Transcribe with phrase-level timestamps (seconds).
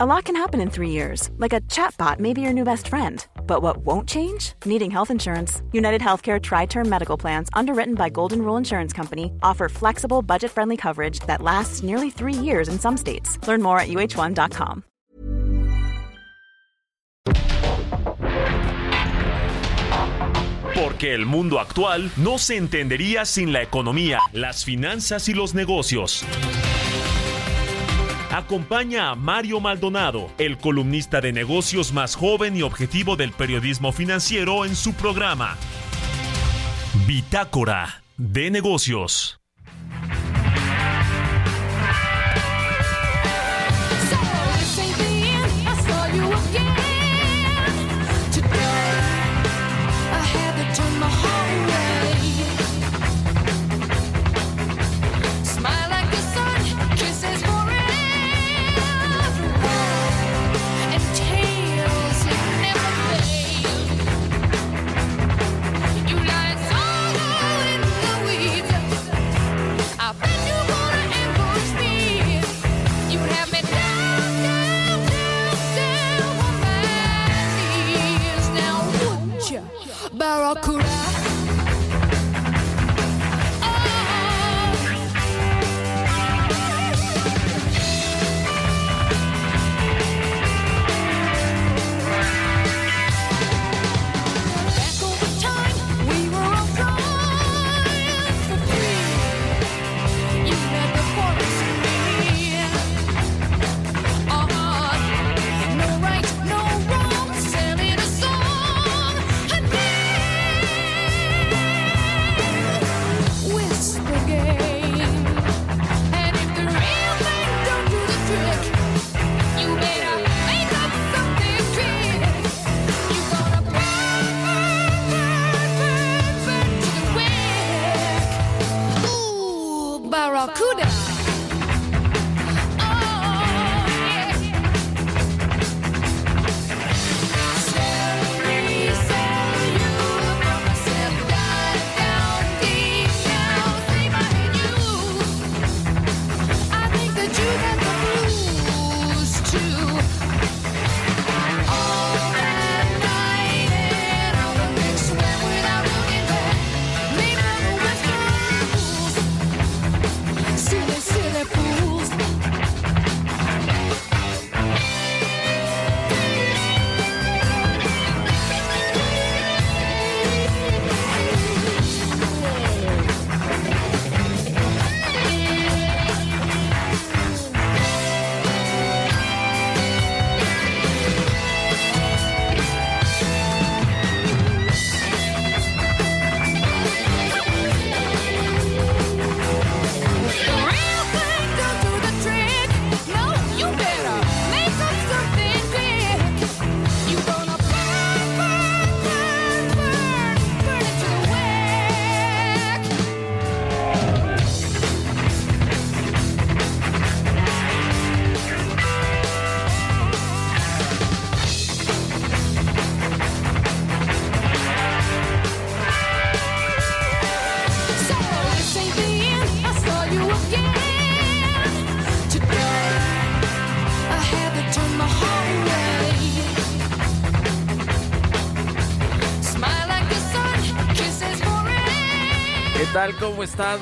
[0.00, 2.86] A lot can happen in three years, like a chatbot may be your new best
[2.86, 3.26] friend.
[3.48, 4.52] But what won't change?
[4.64, 5.60] Needing health insurance.
[5.72, 10.52] United Healthcare Tri Term Medical Plans, underwritten by Golden Rule Insurance Company, offer flexible, budget
[10.52, 13.44] friendly coverage that lasts nearly three years in some states.
[13.48, 14.84] Learn more at uh1.com.
[20.76, 26.24] Porque el mundo actual no se entendería sin la economía, las finanzas y los negocios.
[28.30, 34.66] Acompaña a Mario Maldonado, el columnista de negocios más joven y objetivo del periodismo financiero
[34.66, 35.56] en su programa.
[37.06, 39.37] Bitácora de negocios.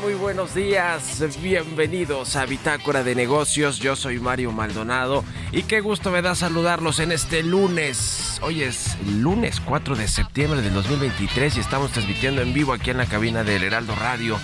[0.00, 1.22] Muy buenos días.
[1.42, 3.78] Bienvenidos a Bitácora de Negocios.
[3.78, 5.22] Yo soy Mario Maldonado
[5.52, 8.38] y qué gusto me da saludarlos en este lunes.
[8.40, 12.96] Hoy es lunes 4 de septiembre del 2023 y estamos transmitiendo en vivo aquí en
[12.96, 14.38] la cabina del Heraldo Radio.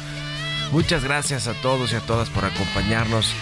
[0.70, 3.32] Muchas gracias a todos y a todas por acompañarnos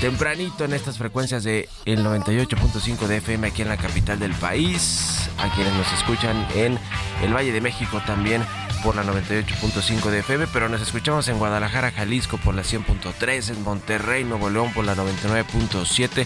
[0.00, 5.28] tempranito en estas frecuencias de el 98.5 de FM aquí en la capital del país,
[5.36, 6.78] a quienes nos escuchan en
[7.22, 8.42] el Valle de México también
[8.86, 13.64] por la 98.5 de FM, pero nos escuchamos en Guadalajara, Jalisco por la 100.3, en
[13.64, 16.24] Monterrey, Nuevo León por la 99.7,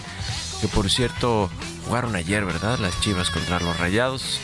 [0.61, 1.49] que por cierto
[1.87, 2.77] jugaron ayer, ¿verdad?
[2.77, 4.39] Las Chivas contra los Rayados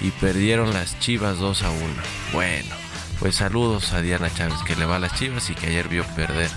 [0.00, 1.80] y perdieron las Chivas 2 a 1.
[2.32, 2.74] Bueno,
[3.20, 6.02] pues saludos a Diana Chávez que le va a las Chivas y que ayer vio
[6.16, 6.50] perder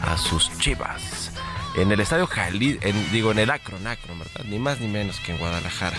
[0.00, 1.33] a sus Chivas.
[1.76, 4.44] En el estadio Jalí, en, digo en el Acron, Acron, ¿verdad?
[4.48, 5.96] Ni más ni menos que en Guadalajara.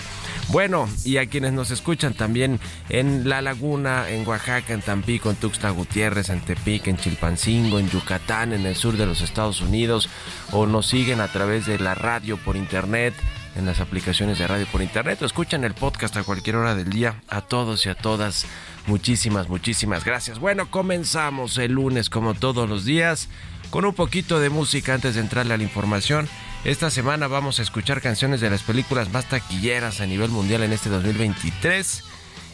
[0.48, 5.36] Bueno, y a quienes nos escuchan también en La Laguna, en Oaxaca, en Tampico, en
[5.36, 10.08] Tuxtla Gutiérrez, en Tepic, en Chilpancingo, en Yucatán, en el sur de los Estados Unidos,
[10.52, 13.14] o nos siguen a través de la radio por internet,
[13.56, 16.90] en las aplicaciones de radio por internet, o escuchan el podcast a cualquier hora del
[16.90, 17.22] día.
[17.28, 18.46] A todos y a todas,
[18.86, 20.38] muchísimas, muchísimas gracias.
[20.38, 23.28] Bueno, comenzamos el lunes como todos los días
[23.70, 26.28] con un poquito de música antes de entrarle a la información.
[26.64, 30.72] Esta semana vamos a escuchar canciones de las películas más taquilleras a nivel mundial en
[30.72, 32.04] este 2023.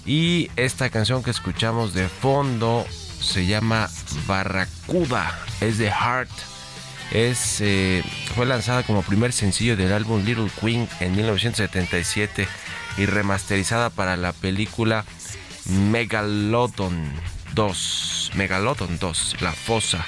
[0.05, 2.85] Y esta canción que escuchamos de fondo
[3.21, 3.89] se llama
[4.27, 6.31] Barracuda, es de Heart.
[7.13, 8.03] Es, eh,
[8.35, 12.49] fue lanzada como primer sencillo del álbum Little Queen en 1977
[12.97, 15.05] y remasterizada para la película
[15.67, 17.13] Megalodon
[17.55, 18.33] 2.
[18.35, 20.05] Megalodon 2, La Fosa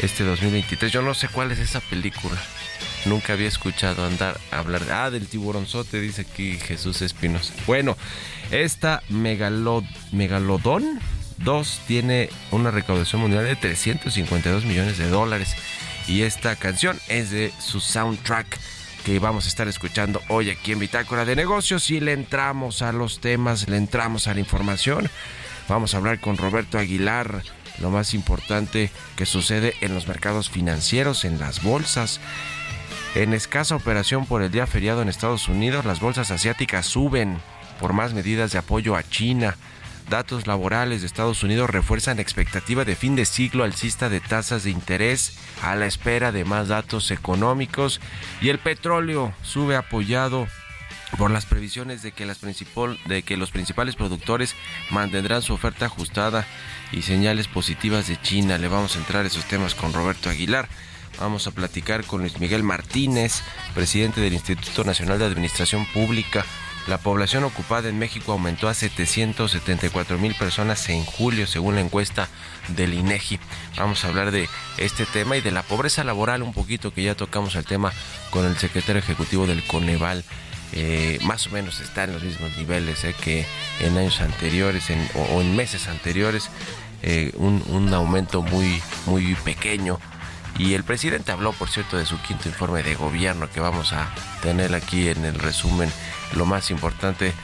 [0.00, 0.92] este 2023.
[0.92, 2.36] Yo no sé cuál es esa película.
[3.04, 7.52] Nunca había escuchado andar hablar ah, del tiburonzote, dice aquí Jesús Espinos.
[7.66, 7.96] Bueno,
[8.50, 11.00] esta Megalodon
[11.38, 15.54] 2 tiene una recaudación mundial de 352 millones de dólares.
[16.08, 18.58] Y esta canción es de su soundtrack
[19.04, 21.90] que vamos a estar escuchando hoy aquí en Bitácora de Negocios.
[21.90, 25.08] Y le entramos a los temas, le entramos a la información.
[25.68, 27.42] Vamos a hablar con Roberto Aguilar
[27.80, 32.20] lo más importante que sucede en los mercados financieros, en las bolsas.
[33.14, 37.38] En escasa operación por el día feriado en Estados Unidos, las bolsas asiáticas suben
[37.80, 39.56] por más medidas de apoyo a China.
[40.08, 44.70] Datos laborales de Estados Unidos refuerzan expectativa de fin de siglo alcista de tasas de
[44.70, 48.00] interés a la espera de más datos económicos
[48.40, 50.46] y el petróleo sube apoyado
[51.18, 54.54] por las previsiones de que, las principal, de que los principales productores
[54.90, 56.46] mantendrán su oferta ajustada
[56.92, 58.58] y señales positivas de China.
[58.58, 60.68] Le vamos a entrar esos temas con Roberto Aguilar.
[61.18, 63.42] Vamos a platicar con Luis Miguel Martínez,
[63.74, 66.44] presidente del Instituto Nacional de Administración Pública.
[66.86, 72.28] La población ocupada en México aumentó a 774 mil personas en julio, según la encuesta
[72.68, 73.40] del INEGI.
[73.76, 74.48] Vamos a hablar de
[74.78, 77.92] este tema y de la pobreza laboral un poquito, que ya tocamos el tema
[78.30, 80.24] con el secretario ejecutivo del Coneval,
[80.72, 83.46] eh, más o menos está en los mismos niveles eh, que
[83.80, 84.84] en años anteriores
[85.14, 86.50] o, en meses anteriores,
[87.02, 89.98] eh, un, aumento muy, muy pequeño.
[90.58, 94.10] Y el presidente habló, por cierto, de su quinto informe de gobierno que vamos a
[94.40, 95.90] tener aquí en el resumen,
[96.34, 97.34] lo más importante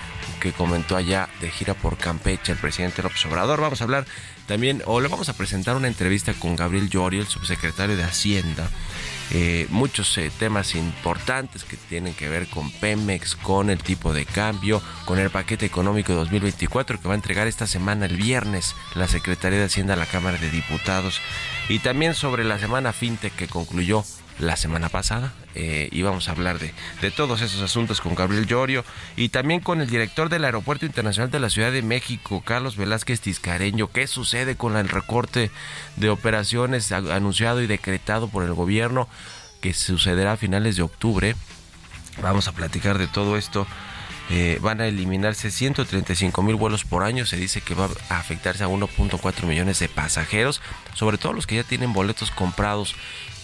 [0.40, 3.60] que comentó allá de gira por Campeche el presidente López Obrador.
[3.60, 4.06] Vamos a hablar
[4.46, 8.68] también, o le vamos a presentar una entrevista con Gabriel Llori, el subsecretario de Hacienda,
[9.30, 14.26] eh, muchos eh, temas importantes que tienen que ver con Pemex, con el tipo de
[14.26, 19.08] cambio, con el paquete económico 2024 que va a entregar esta semana el viernes la
[19.08, 21.20] Secretaría de Hacienda a la Cámara de Diputados.
[21.68, 24.04] Y también sobre la semana fintech que concluyó
[24.42, 28.84] la semana pasada eh, íbamos a hablar de, de, todos esos asuntos con Gabriel Llorio
[29.16, 33.20] y también con el director del Aeropuerto Internacional de la Ciudad de México, Carlos Velázquez
[33.20, 33.88] Tiscareño.
[33.92, 35.50] ¿Qué sucede con el recorte
[35.96, 39.08] de operaciones anunciado y decretado por el gobierno
[39.60, 41.36] que sucederá a finales de octubre?
[42.20, 43.66] Vamos a platicar de todo esto.
[44.30, 47.26] Eh, van a eliminarse 135 mil vuelos por año.
[47.26, 50.60] Se dice que va a afectarse a 1.4 millones de pasajeros,
[50.94, 52.94] sobre todo los que ya tienen boletos comprados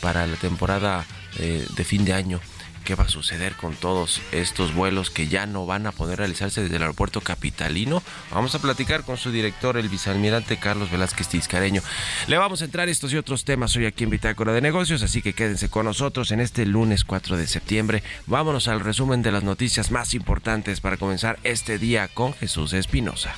[0.00, 1.05] para la temporada
[1.39, 2.41] eh, de fin de año.
[2.89, 6.62] ¿Qué va a suceder con todos estos vuelos que ya no van a poder realizarse
[6.62, 8.03] desde el aeropuerto capitalino?
[8.31, 11.83] Vamos a platicar con su director, el vicealmirante Carlos Velázquez Tiscareño.
[12.29, 15.21] Le vamos a entrar estos y otros temas hoy aquí en Bitácora de Negocios, así
[15.21, 18.03] que quédense con nosotros en este lunes 4 de septiembre.
[18.27, 23.35] Vámonos al resumen de las noticias más importantes para comenzar este día con Jesús Espinosa.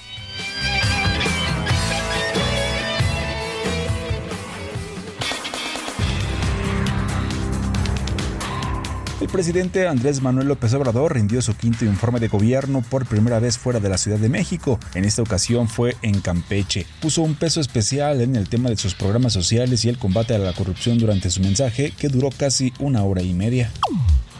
[9.21, 13.59] El presidente Andrés Manuel López Obrador rindió su quinto informe de gobierno por primera vez
[13.59, 14.81] fuera de la Ciudad de México.
[14.95, 16.87] En esta ocasión fue en Campeche.
[17.03, 20.39] Puso un peso especial en el tema de sus programas sociales y el combate a
[20.39, 23.71] la corrupción durante su mensaje, que duró casi una hora y media.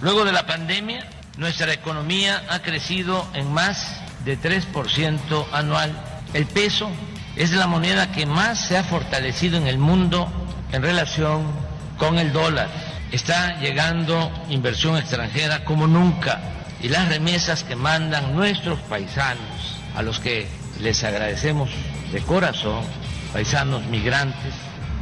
[0.01, 1.07] Luego de la pandemia,
[1.37, 5.93] nuestra economía ha crecido en más de 3% anual.
[6.33, 6.89] El peso
[7.37, 10.27] es la moneda que más se ha fortalecido en el mundo
[10.73, 11.43] en relación
[11.99, 16.41] con el dólar está llegando inversión extranjera como nunca
[16.83, 20.47] y las remesas que mandan nuestros paisanos, a los que
[20.81, 21.71] les agradecemos
[22.13, 22.85] de corazón,
[23.33, 24.55] paisanos migrantes,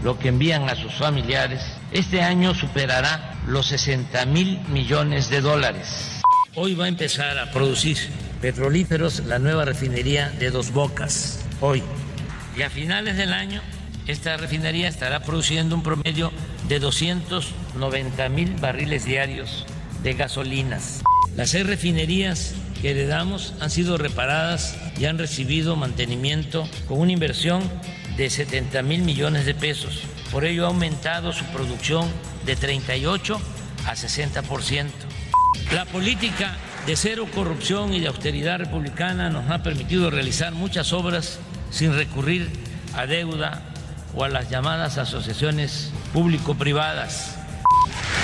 [0.02, 1.62] lo que envían a sus familiares,
[1.92, 6.20] este año superará los 60 mil millones de dólares.
[6.54, 7.96] Hoy va a empezar a producir
[8.40, 11.82] petrolíferos la nueva refinería de Dos Bocas, hoy.
[12.56, 13.60] Y a finales del año,
[14.06, 16.32] esta refinería estará produciendo un promedio
[16.68, 19.66] de 290 mil barriles diarios
[20.02, 21.02] de gasolinas.
[21.36, 27.12] Las seis refinerías que le damos han sido reparadas y han recibido mantenimiento con una
[27.12, 27.62] inversión
[28.16, 30.02] de 70 mil millones de pesos.
[30.30, 32.06] Por ello ha aumentado su producción
[32.44, 33.40] de 38
[33.86, 34.86] a 60%.
[35.72, 36.56] La política
[36.86, 41.38] de cero corrupción y de austeridad republicana nos ha permitido realizar muchas obras
[41.70, 42.50] sin recurrir
[42.94, 43.67] a deuda
[44.14, 47.36] o a las llamadas asociaciones público-privadas.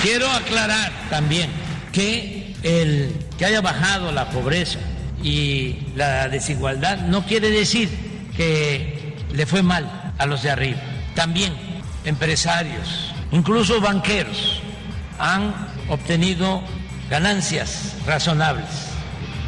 [0.02, 1.50] Quiero aclarar también
[1.92, 4.78] que el que haya bajado la pobreza
[5.22, 7.88] y la desigualdad no quiere decir
[8.36, 10.80] que le fue mal a los de arriba.
[11.14, 11.54] También
[12.04, 14.60] empresarios, incluso banqueros,
[15.18, 15.54] han
[15.88, 16.62] obtenido
[17.10, 18.68] ganancias razonables,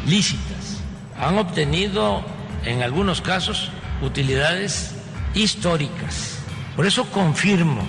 [0.05, 0.81] lícitas.
[1.19, 2.23] Han obtenido,
[2.65, 3.69] en algunos casos,
[4.01, 4.93] utilidades
[5.37, 6.39] históricas.
[6.75, 7.81] Por eso confirmo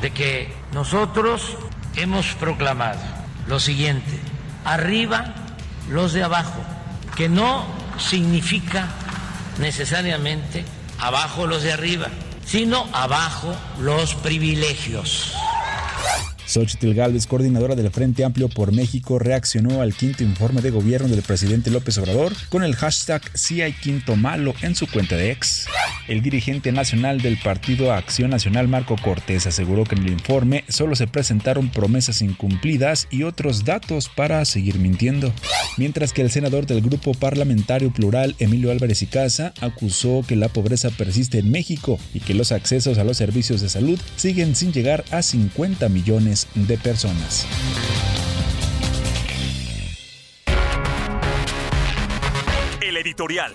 [0.00, 1.56] de que nosotros
[1.96, 3.00] hemos proclamado
[3.46, 4.18] lo siguiente,
[4.64, 5.34] arriba
[5.88, 6.64] los de abajo,
[7.16, 7.64] que no
[7.98, 8.88] significa
[9.58, 10.64] necesariamente
[10.98, 12.08] abajo los de arriba,
[12.44, 15.34] sino abajo los privilegios.
[16.46, 21.22] Xochitl Gálvez, coordinadora del Frente Amplio por México, reaccionó al quinto informe de gobierno del
[21.22, 25.66] presidente López Obrador con el hashtag Si hay quinto malo en su cuenta de ex.
[26.08, 30.94] El dirigente nacional del Partido Acción Nacional, Marco Cortés, aseguró que en el informe solo
[30.94, 35.32] se presentaron promesas incumplidas y otros datos para seguir mintiendo.
[35.76, 40.48] Mientras que el senador del Grupo Parlamentario Plural, Emilio Álvarez y Casa, acusó que la
[40.48, 44.72] pobreza persiste en México y que los accesos a los servicios de salud siguen sin
[44.72, 47.46] llegar a 50 millones de personas.
[52.80, 53.54] El editorial.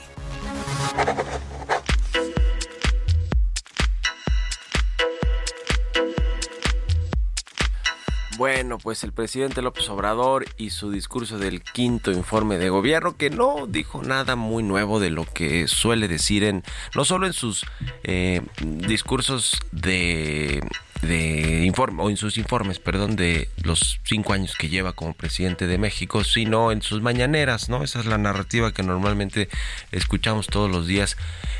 [8.41, 13.29] Bueno, pues el presidente López Obrador y su discurso del quinto informe de gobierno, que
[13.29, 16.63] no dijo nada muy nuevo de lo que suele decir en,
[16.95, 17.63] no solo en sus
[18.03, 20.63] eh, discursos de
[21.01, 25.67] de informe, o en sus informes, perdón, de los cinco años que lleva como presidente
[25.67, 27.83] de México, sino en sus mañaneras, ¿no?
[27.83, 29.49] Esa es la narrativa que normalmente
[29.91, 31.17] escuchamos todos los días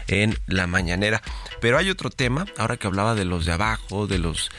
[0.07, 1.21] en la mañanera.
[1.59, 4.51] Pero hay otro tema, ahora que hablaba de los de abajo, de los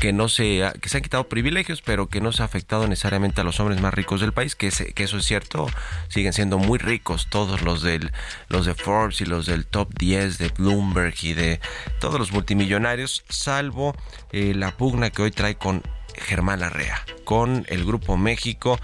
[0.00, 3.40] que, no se, que se han quitado privilegios, pero que no se ha afectado necesariamente
[3.40, 5.68] a los hombres más ricos del país, que, que eso es cierto,
[6.08, 8.12] siguen siendo muy ricos todos los del,
[8.48, 11.60] los de Forbes y los del top 10 de Bloomberg y de
[12.00, 13.96] todos los multimillonarios, salvo
[14.32, 15.82] eh, la pugna que hoy trae con
[16.14, 18.78] Germán Larrea, con el Grupo México.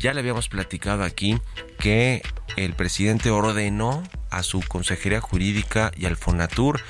[0.00, 1.38] Ya le habíamos platicado aquí
[1.78, 2.22] que
[2.56, 6.80] el presidente ordenó a su consejería jurídica y al Fonatur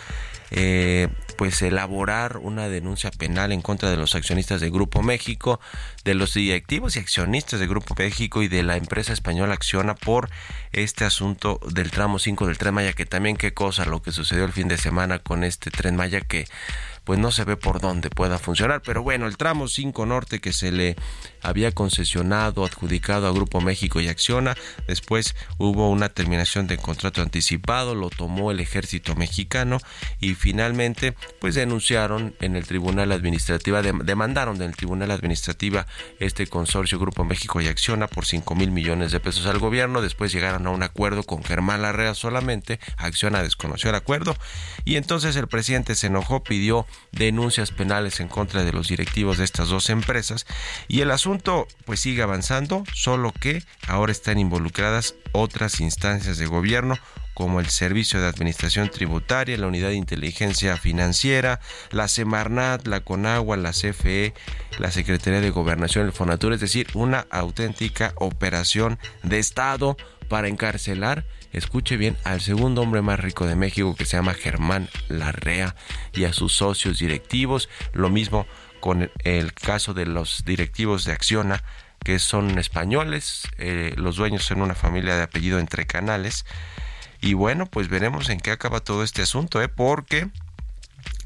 [0.51, 5.61] eh, pues elaborar una denuncia penal en contra de los accionistas de Grupo México,
[6.05, 10.31] de los directivos y accionistas de Grupo México y de la empresa española Acciona por
[10.73, 14.45] este asunto del tramo 5 del Tren Maya, que también qué cosa lo que sucedió
[14.45, 16.47] el fin de semana con este Tren Maya que
[17.09, 18.83] pues no se ve por dónde pueda funcionar.
[18.83, 20.95] Pero bueno, el tramo 5 Norte que se le
[21.41, 24.55] había concesionado, adjudicado a Grupo México y Acciona,
[24.87, 29.79] después hubo una terminación de contrato anticipado, lo tomó el ejército mexicano
[30.21, 35.87] y finalmente pues denunciaron en el Tribunal Administrativa, demandaron en el Tribunal Administrativa
[36.21, 40.31] este consorcio Grupo México y Acciona por 5 mil millones de pesos al gobierno, después
[40.31, 44.37] llegaron a un acuerdo con Germán Larrea solamente, Acciona desconoció el acuerdo
[44.85, 49.45] y entonces el presidente se enojó, pidió denuncias penales en contra de los directivos de
[49.45, 50.47] estas dos empresas.
[50.89, 56.99] Y el asunto pues sigue avanzando, solo que ahora están involucradas otras instancias de gobierno
[57.39, 61.61] como el Servicio de Administración Tributaria, la Unidad de Inteligencia Financiera,
[61.93, 64.35] la Semarnat, la Conagua, la CFE,
[64.81, 69.97] la Secretaría de Gobernación, el Fonatur, es decir, una auténtica operación de Estado
[70.29, 74.89] para encarcelar escuche bien, al segundo hombre más rico de México que se llama Germán
[75.09, 75.75] Larrea
[76.13, 77.69] y a sus socios directivos.
[77.93, 78.47] Lo mismo
[78.81, 81.63] con el caso de los directivos de Acciona,
[82.05, 86.45] que son españoles, eh, los dueños son una familia de apellido entre canales.
[87.21, 89.69] Y bueno, pues veremos en qué acaba todo este asunto, ¿eh?
[89.69, 90.29] porque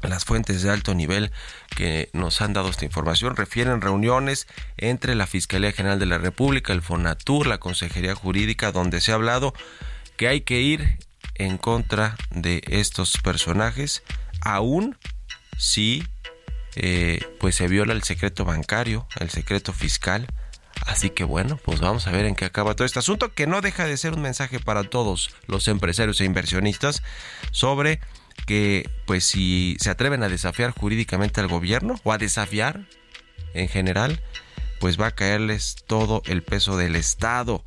[0.01, 1.31] las fuentes de alto nivel
[1.75, 6.73] que nos han dado esta información refieren reuniones entre la Fiscalía General de la República,
[6.73, 9.53] el FONATUR, la Consejería Jurídica, donde se ha hablado
[10.23, 10.99] que hay que ir
[11.35, 14.03] en contra de estos personajes,
[14.39, 14.97] aún
[15.57, 16.07] si
[16.77, 20.25] eh, pues se viola el secreto bancario, el secreto fiscal.
[20.85, 23.59] Así que bueno, pues vamos a ver en qué acaba todo este asunto, que no
[23.59, 27.03] deja de ser un mensaje para todos los empresarios e inversionistas
[27.51, 27.99] sobre
[28.45, 32.87] que pues si se atreven a desafiar jurídicamente al gobierno o a desafiar
[33.53, 34.21] en general,
[34.79, 37.61] pues va a caerles todo el peso del Estado.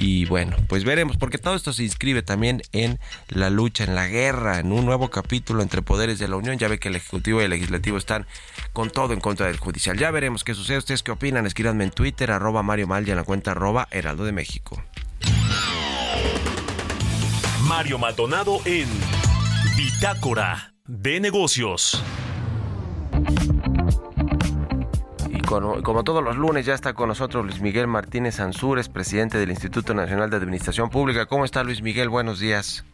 [0.00, 3.00] Y bueno, pues veremos, porque todo esto se inscribe también en
[3.30, 6.56] la lucha, en la guerra, en un nuevo capítulo entre poderes de la Unión.
[6.56, 8.24] Ya ve que el Ejecutivo y el Legislativo están
[8.72, 9.98] con todo en contra del Judicial.
[9.98, 10.78] Ya veremos qué sucede.
[10.78, 11.46] ¿Ustedes qué opinan?
[11.46, 14.80] Escríbanme en Twitter, arroba Mario Mal en la cuenta arroba Heraldo de México.
[17.62, 18.88] Mario Maldonado en
[19.76, 22.04] Bitácora de Negocios.
[25.48, 29.48] Y como, todos los lunes ya está con nosotros Luis Miguel Martínez Ansúrez, presidente del
[29.48, 31.24] Instituto Nacional de Administración Pública.
[31.24, 32.10] ¿Cómo está Luis Miguel?
[32.10, 32.84] Buenos días.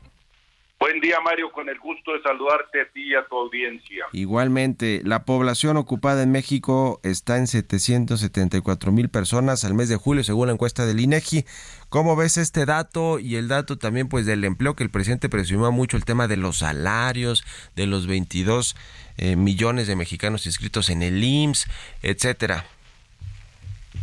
[0.84, 4.04] Buen día, Mario, con el gusto de saludarte a ti y a tu audiencia.
[4.12, 10.22] Igualmente, la población ocupada en México está en 774 mil personas al mes de julio,
[10.24, 11.46] según la encuesta del INEGI.
[11.88, 15.72] ¿Cómo ves este dato y el dato también pues del empleo que el presidente presumió
[15.72, 18.76] mucho el tema de los salarios, de los 22
[19.16, 21.66] eh, millones de mexicanos inscritos en el IMSS,
[22.02, 22.66] etcétera?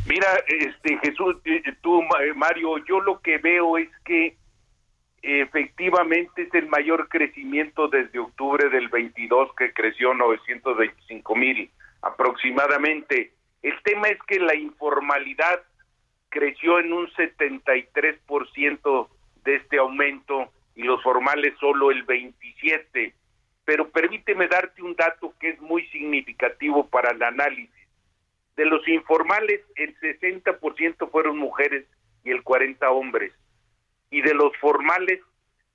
[0.08, 2.02] Mira, este Jesús, eh, tú
[2.36, 4.41] Mario, yo lo que veo es que
[5.22, 11.70] efectivamente es el mayor crecimiento desde octubre del 22 que creció 925 mil
[12.02, 13.32] aproximadamente.
[13.62, 15.62] El tema es que la informalidad
[16.30, 19.10] creció en un 73%
[19.44, 23.14] de este aumento y los formales solo el 27.
[23.66, 27.70] Pero permíteme darte un dato que es muy significativo para el análisis.
[28.56, 31.86] De los informales, el 60% fueron mujeres
[32.24, 33.34] y el 40 hombres
[34.12, 35.20] y de los formales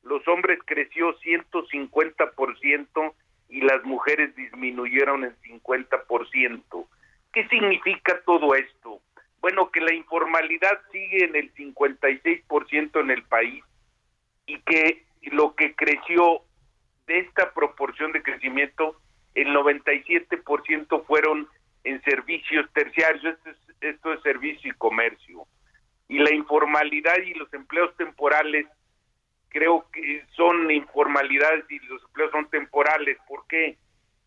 [0.03, 3.15] los hombres creció 150%
[3.49, 6.87] y las mujeres disminuyeron en 50%.
[7.33, 9.01] ¿Qué significa todo esto?
[9.41, 13.65] Bueno, que la informalidad sigue en el 56% en el país
[14.47, 16.43] y que lo que creció
[17.07, 19.01] de esta proporción de crecimiento,
[19.35, 21.49] el 97% fueron
[21.85, 25.47] en servicios terciarios, esto es, esto es servicio y comercio
[26.09, 28.67] y la informalidad y los empleos temporales
[29.49, 33.19] creo que son informalidades y los empleos son temporales.
[33.27, 33.77] ¿Por qué?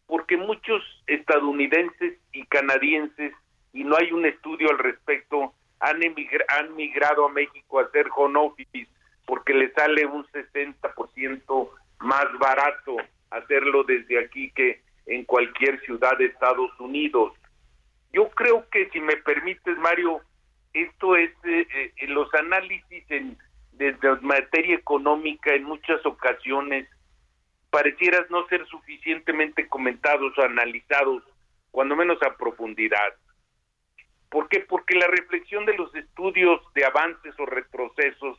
[0.08, 3.34] Porque muchos estadounidenses y canadienses,
[3.74, 6.02] y no hay un estudio al respecto, han,
[6.48, 8.90] han migrado a México a hacer home office
[9.26, 12.98] porque les sale un 60% más barato
[13.30, 17.34] hacerlo desde aquí que en cualquier ciudad de Estados Unidos.
[18.12, 20.22] Yo creo que si me permites, Mario,
[20.74, 23.38] esto es eh, eh, los análisis en
[23.80, 26.88] desde materia económica en muchas ocasiones
[27.70, 31.24] parecieras no ser suficientemente comentados o analizados,
[31.72, 33.14] cuando menos a profundidad.
[34.30, 34.60] ¿Por qué?
[34.60, 38.38] Porque la reflexión de los estudios de avances o retrocesos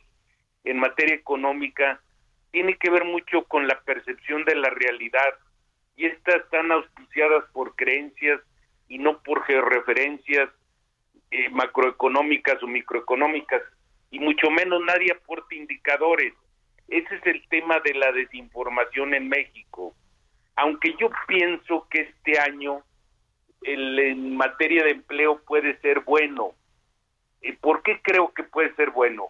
[0.63, 1.99] en materia económica
[2.51, 5.33] tiene que ver mucho con la percepción de la realidad
[5.95, 8.41] y estas están auspiciadas por creencias
[8.87, 10.49] y no por georreferencias
[11.31, 13.61] eh, macroeconómicas o microeconómicas,
[14.11, 16.33] y mucho menos nadie aporta indicadores.
[16.89, 19.95] Ese es el tema de la desinformación en México.
[20.57, 22.83] Aunque yo pienso que este año
[23.61, 26.51] el, en materia de empleo puede ser bueno.
[27.61, 29.29] ¿Por qué creo que puede ser bueno?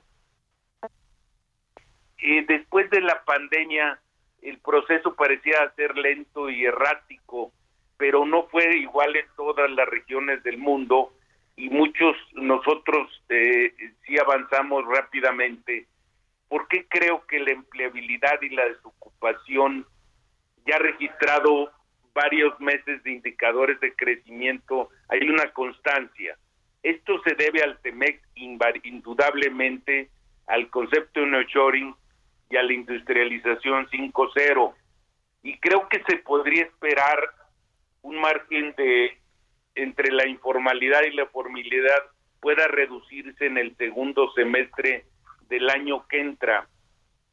[2.18, 4.00] Eh, después de la pandemia,
[4.42, 7.52] el proceso parecía ser lento y errático,
[7.98, 11.14] pero no fue igual en todas las regiones del mundo
[11.62, 13.72] y muchos nosotros eh,
[14.04, 15.86] sí avanzamos rápidamente.
[16.50, 19.86] porque creo que la empleabilidad y la desocupación
[20.66, 21.72] ya ha registrado
[22.14, 24.90] varios meses de indicadores de crecimiento?
[25.08, 26.36] Hay una constancia.
[26.84, 30.10] Esto se debe al TEMEC indudablemente,
[30.48, 31.96] al concepto de nearshoring
[32.50, 34.74] y a la industrialización 5.0.
[35.44, 37.20] Y creo que se podría esperar
[38.02, 39.21] un margen de
[39.76, 42.02] entre la informalidad y la formalidad
[42.40, 45.06] pueda reducirse en el segundo semestre
[45.48, 46.68] del año que entra,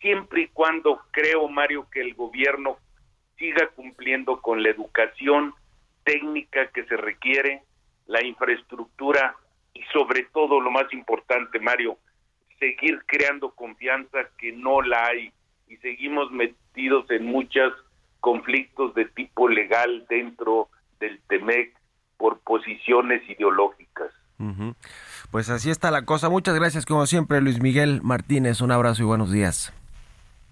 [0.01, 2.79] siempre y cuando creo, Mario, que el gobierno
[3.39, 5.55] siga cumpliendo con la educación
[6.05, 7.63] técnica que se requiere,
[8.07, 9.37] la infraestructura
[9.75, 11.99] y sobre todo lo más importante, Mario,
[12.59, 15.33] seguir creando confianza que no la hay.
[15.69, 17.73] Y seguimos metidos en muchos
[18.21, 21.78] conflictos de tipo legal dentro del TEMEC
[22.19, 24.13] por posiciones ideológicas.
[25.31, 26.29] Pues así está la cosa.
[26.29, 28.61] Muchas gracias, como siempre, Luis Miguel Martínez.
[28.61, 29.73] Un abrazo y buenos días.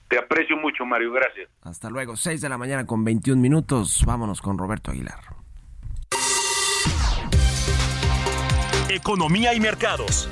[0.08, 1.12] Te aprecio mucho, Mario.
[1.12, 1.48] Gracias.
[1.62, 2.16] Hasta luego.
[2.16, 4.02] 6 de la mañana con 21 minutos.
[4.06, 5.20] Vámonos con Roberto Aguilar.
[8.88, 10.28] Economía y mercados.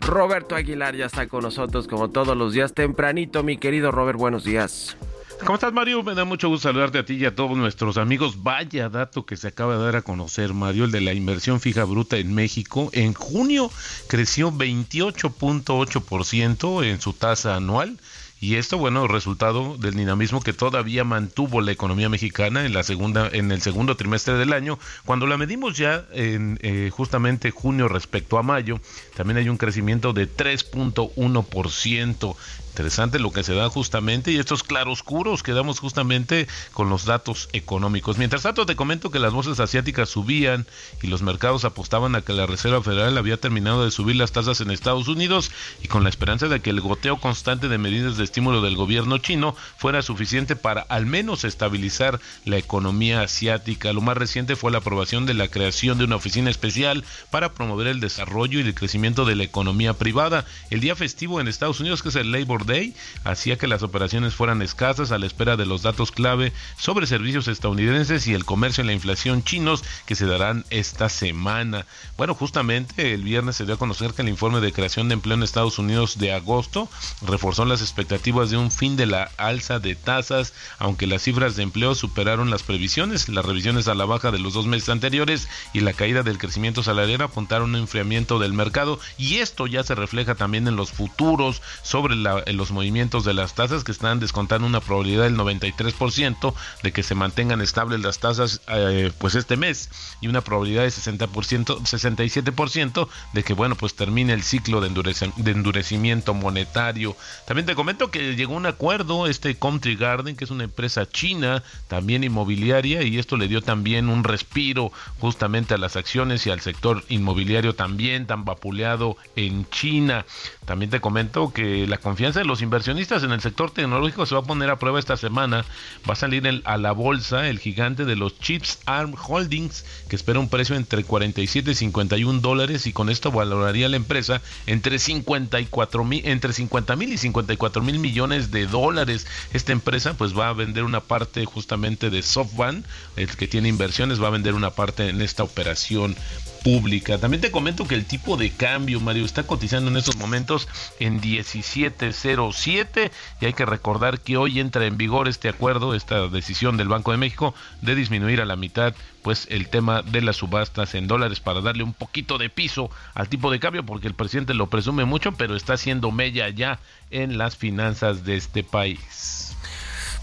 [0.00, 4.44] Roberto Aguilar ya está con nosotros como todos los días tempranito, mi querido Robert, buenos
[4.44, 4.96] días.
[5.40, 6.02] ¿Cómo estás, Mario?
[6.02, 8.42] Me da mucho gusto saludarte a ti y a todos nuestros amigos.
[8.42, 11.82] Vaya dato que se acaba de dar a conocer, Mario, el de la inversión fija
[11.84, 12.88] bruta en México.
[12.92, 13.70] En junio
[14.06, 17.98] creció 28.8% en su tasa anual
[18.44, 23.30] y esto, bueno, resultado del dinamismo que todavía mantuvo la economía mexicana en la segunda,
[23.32, 24.78] en el segundo trimestre del año.
[25.06, 28.82] Cuando la medimos ya en eh, justamente junio respecto a mayo,
[29.16, 32.36] también hay un crecimiento de 3.1%
[32.74, 37.48] Interesante lo que se da justamente y estos claroscuros que damos justamente con los datos
[37.52, 38.18] económicos.
[38.18, 40.66] Mientras tanto, te comento que las voces asiáticas subían
[41.00, 44.60] y los mercados apostaban a que la Reserva Federal había terminado de subir las tasas
[44.60, 45.52] en Estados Unidos
[45.84, 49.18] y con la esperanza de que el goteo constante de medidas de estímulo del gobierno
[49.18, 53.92] chino fuera suficiente para al menos estabilizar la economía asiática.
[53.92, 57.86] Lo más reciente fue la aprobación de la creación de una oficina especial para promover
[57.86, 60.44] el desarrollo y el crecimiento de la economía privada.
[60.70, 64.34] El día festivo en Estados Unidos, que es el Labor Day hacía que las operaciones
[64.34, 68.84] fueran escasas a la espera de los datos clave sobre servicios estadounidenses y el comercio
[68.84, 71.86] y la inflación chinos que se darán esta semana.
[72.16, 75.36] Bueno, justamente el viernes se dio a conocer que el informe de creación de empleo
[75.36, 76.88] en Estados Unidos de agosto
[77.22, 81.62] reforzó las expectativas de un fin de la alza de tasas, aunque las cifras de
[81.62, 83.28] empleo superaron las previsiones.
[83.28, 86.82] Las revisiones a la baja de los dos meses anteriores y la caída del crecimiento
[86.82, 91.62] salarial apuntaron un enfriamiento del mercado y esto ya se refleja también en los futuros
[91.82, 96.92] sobre la, los movimientos de las tasas que están descontando una probabilidad del 93% de
[96.92, 99.90] que se mantengan estables las tasas eh, pues este mes
[100.20, 104.88] y una probabilidad de 60%, 67% de que bueno pues termine el ciclo de,
[105.36, 107.16] de endurecimiento monetario.
[107.46, 111.62] También te comento que llegó un acuerdo este Country Garden que es una empresa china
[111.88, 116.60] también inmobiliaria y esto le dio también un respiro justamente a las acciones y al
[116.60, 120.26] sector inmobiliario también tan vapuleado en China.
[120.64, 124.44] También te comento que la confianza los inversionistas en el sector tecnológico se va a
[124.44, 125.64] poner a prueba esta semana.
[126.08, 130.38] Va a salir a la bolsa el gigante de los chips ARM Holdings, que espera
[130.38, 136.04] un precio entre 47 y 51 dólares y con esto valoraría la empresa entre 54
[136.04, 139.26] mil, entre 50 mil y 54 mil millones de dólares.
[139.52, 142.84] Esta empresa pues va a vender una parte justamente de SoftBank,
[143.16, 146.16] el que tiene inversiones, va a vender una parte en esta operación
[146.64, 147.18] pública.
[147.18, 150.66] También te comento que el tipo de cambio, Mario, está cotizando en estos momentos
[150.98, 156.76] en 17.07 y hay que recordar que hoy entra en vigor este acuerdo, esta decisión
[156.78, 160.94] del Banco de México de disminuir a la mitad pues el tema de las subastas
[160.94, 164.54] en dólares para darle un poquito de piso al tipo de cambio porque el presidente
[164.54, 169.54] lo presume mucho, pero está haciendo mella ya en las finanzas de este país.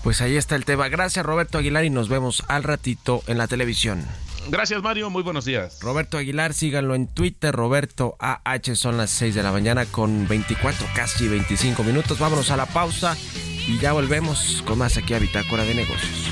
[0.03, 0.89] Pues ahí está el tema.
[0.89, 4.03] Gracias Roberto Aguilar y nos vemos al ratito en la televisión.
[4.51, 5.09] Gracias, Mario.
[5.09, 5.79] Muy buenos días.
[5.81, 7.55] Roberto Aguilar, síganlo en Twitter.
[7.55, 12.19] Roberto AH son las 6 de la mañana con 24, casi 25 minutos.
[12.19, 13.15] Vámonos a la pausa
[13.65, 16.31] y ya volvemos con más aquí a Bitácora de Negocios.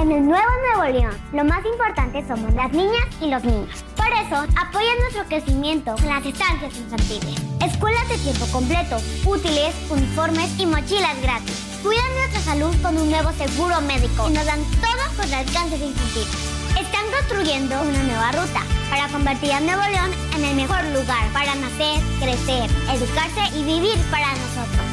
[0.00, 3.84] En el Nuevo Nuevo León, lo más importante somos las niñas y los niños.
[3.94, 7.36] Por eso, apoya nuestro crecimiento en las estancias infantiles.
[7.62, 11.80] Escuelas de tiempo completo, útiles, uniformes y mochilas gratis.
[11.82, 15.82] Cuidan nuestra salud con un nuevo seguro médico y nos dan todo contra el cáncer
[15.82, 16.26] infantil.
[16.80, 21.54] Están construyendo una nueva ruta para convertir a Nuevo León en el mejor lugar para
[21.56, 24.86] nacer, crecer, educarse y vivir para nosotros.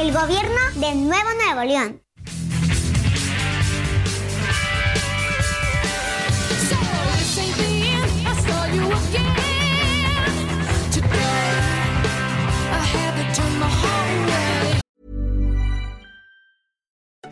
[0.00, 2.04] El gobierno de Nuevo Nuevo León.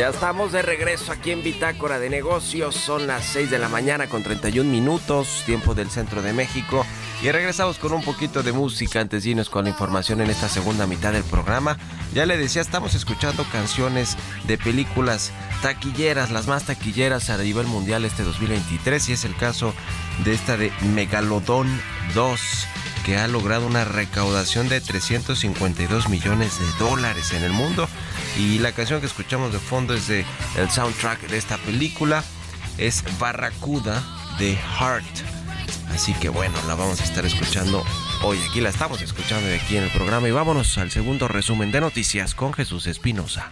[0.00, 2.74] Ya estamos de regreso aquí en Bitácora de Negocios.
[2.74, 6.86] Son las 6 de la mañana con 31 minutos, tiempo del centro de México.
[7.22, 10.48] Y regresamos con un poquito de música antes de irnos con la información en esta
[10.48, 11.76] segunda mitad del programa.
[12.14, 18.06] Ya le decía, estamos escuchando canciones de películas taquilleras, las más taquilleras a nivel mundial
[18.06, 19.06] este 2023.
[19.10, 19.74] Y es el caso
[20.24, 21.68] de esta de Megalodón
[22.14, 22.40] 2
[23.04, 27.86] que ha logrado una recaudación de 352 millones de dólares en el mundo.
[28.38, 30.24] Y la canción que escuchamos de fondo es de
[30.56, 32.24] el soundtrack de esta película.
[32.78, 34.02] Es Barracuda
[34.38, 35.04] de Heart.
[35.92, 37.84] Así que bueno, la vamos a estar escuchando
[38.22, 38.38] hoy.
[38.48, 40.28] Aquí la estamos escuchando aquí en el programa.
[40.28, 43.50] Y vámonos al segundo resumen de noticias con Jesús Espinosa.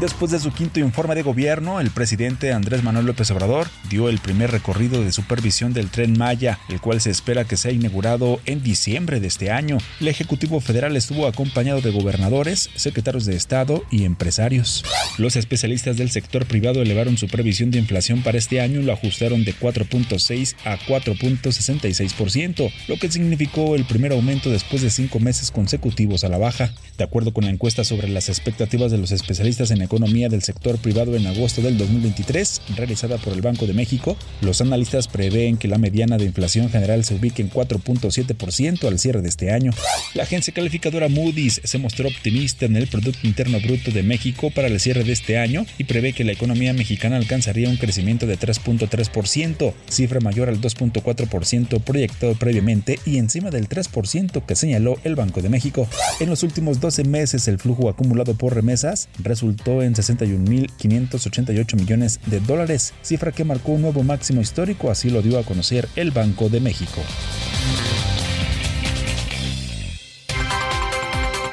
[0.00, 4.18] Después de su quinto informe de gobierno, el presidente Andrés Manuel López Obrador dio el
[4.18, 8.62] primer recorrido de supervisión del tren Maya, el cual se espera que sea inaugurado en
[8.62, 9.76] diciembre de este año.
[10.00, 14.86] El Ejecutivo Federal estuvo acompañado de gobernadores, secretarios de Estado y empresarios.
[15.18, 18.94] Los especialistas del sector privado elevaron su previsión de inflación para este año y lo
[18.94, 25.50] ajustaron de 4.6 a 4.66%, lo que significó el primer aumento después de cinco meses
[25.50, 26.72] consecutivos a la baja.
[26.96, 30.78] De acuerdo con la encuesta sobre las expectativas de los especialistas en economía del sector
[30.78, 35.66] privado en agosto del 2023, realizada por el Banco de México, los analistas prevén que
[35.66, 39.72] la mediana de inflación general se ubique en 4.7% al cierre de este año.
[40.14, 44.68] La agencia calificadora Moody's se mostró optimista en el Producto Interno Bruto de México para
[44.68, 48.38] el cierre de este año y prevé que la economía mexicana alcanzaría un crecimiento de
[48.38, 55.42] 3.3%, cifra mayor al 2.4% proyectado previamente y encima del 3% que señaló el Banco
[55.42, 55.88] de México.
[56.20, 62.40] En los últimos 12 meses el flujo acumulado por remesas resultó en 61.588 millones de
[62.40, 66.48] dólares, cifra que marcó un nuevo máximo histórico, así lo dio a conocer el Banco
[66.48, 67.00] de México.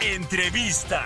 [0.02, 1.04] Entrevista.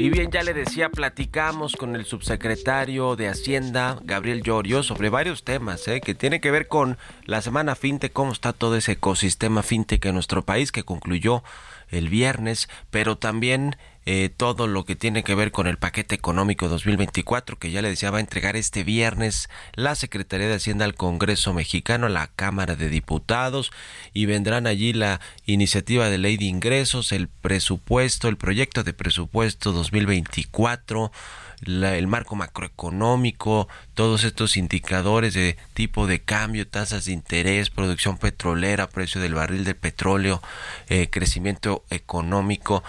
[0.00, 5.44] Y bien, ya le decía, platicamos con el subsecretario de Hacienda, Gabriel Llorio, sobre varios
[5.44, 6.00] temas ¿eh?
[6.00, 10.14] que tiene que ver con la semana fintech, cómo está todo ese ecosistema fintech en
[10.14, 11.42] nuestro país que concluyó
[11.90, 16.68] el viernes, pero también eh, todo lo que tiene que ver con el paquete económico
[16.68, 20.94] 2024 que ya le decía va a entregar este viernes la Secretaría de Hacienda al
[20.94, 23.70] Congreso mexicano, a la Cámara de Diputados
[24.14, 29.72] y vendrán allí la iniciativa de ley de ingresos, el presupuesto, el proyecto de presupuesto
[29.72, 31.12] 2024
[31.60, 38.18] la, el marco macroeconómico, todos estos indicadores de tipo de cambio, tasas de interés, producción
[38.18, 40.42] petrolera, precio del barril de petróleo,
[40.88, 42.82] eh, crecimiento económico.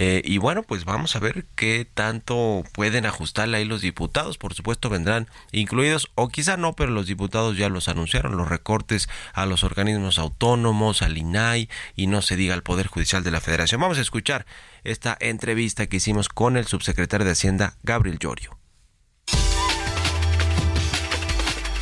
[0.00, 4.38] Eh, y bueno, pues vamos a ver qué tanto pueden ajustarle ahí los diputados.
[4.38, 9.08] Por supuesto vendrán incluidos, o quizá no, pero los diputados ya los anunciaron, los recortes
[9.34, 13.40] a los organismos autónomos, al INAI y no se diga al Poder Judicial de la
[13.40, 13.80] Federación.
[13.80, 14.46] Vamos a escuchar
[14.84, 18.56] esta entrevista que hicimos con el subsecretario de Hacienda, Gabriel Llorio.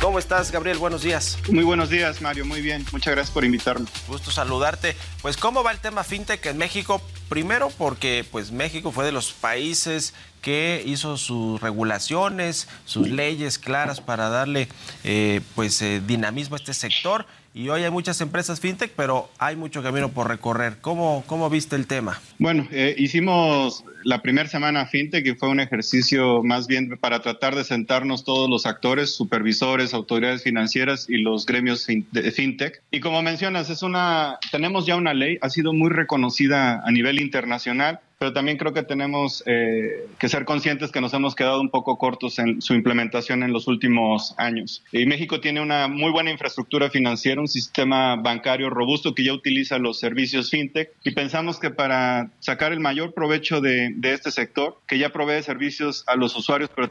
[0.01, 0.77] ¿Cómo estás, Gabriel?
[0.77, 1.39] Buenos días.
[1.49, 2.45] Muy buenos días, Mario.
[2.45, 2.85] Muy bien.
[2.91, 3.87] Muchas gracias por invitarme.
[4.07, 4.95] Gusto saludarte.
[5.23, 7.01] Pues, ¿cómo va el tema fintech en México?
[7.29, 13.99] Primero, porque pues México fue de los países que hizo sus regulaciones, sus leyes claras
[13.99, 14.69] para darle
[15.03, 17.25] eh, pues eh, dinamismo a este sector.
[17.57, 20.77] Y hoy hay muchas empresas fintech, pero hay mucho camino por recorrer.
[20.79, 22.21] ¿Cómo, cómo viste el tema?
[22.37, 27.55] Bueno, eh, hicimos la primera semana fintech y fue un ejercicio más bien para tratar
[27.55, 32.83] de sentarnos todos los actores, supervisores, autoridades financieras y los gremios de fintech.
[32.91, 37.19] Y como mencionas, es una, tenemos ya una ley, ha sido muy reconocida a nivel
[37.19, 41.69] internacional pero también creo que tenemos eh, que ser conscientes que nos hemos quedado un
[41.69, 44.83] poco cortos en su implementación en los últimos años.
[44.91, 49.77] Y México tiene una muy buena infraestructura financiera, un sistema bancario robusto que ya utiliza
[49.77, 54.97] los servicios fintech y pensamos que para sacar el mayor provecho de, este sector, que
[54.97, 56.89] ya provee servicios a los usuarios, pero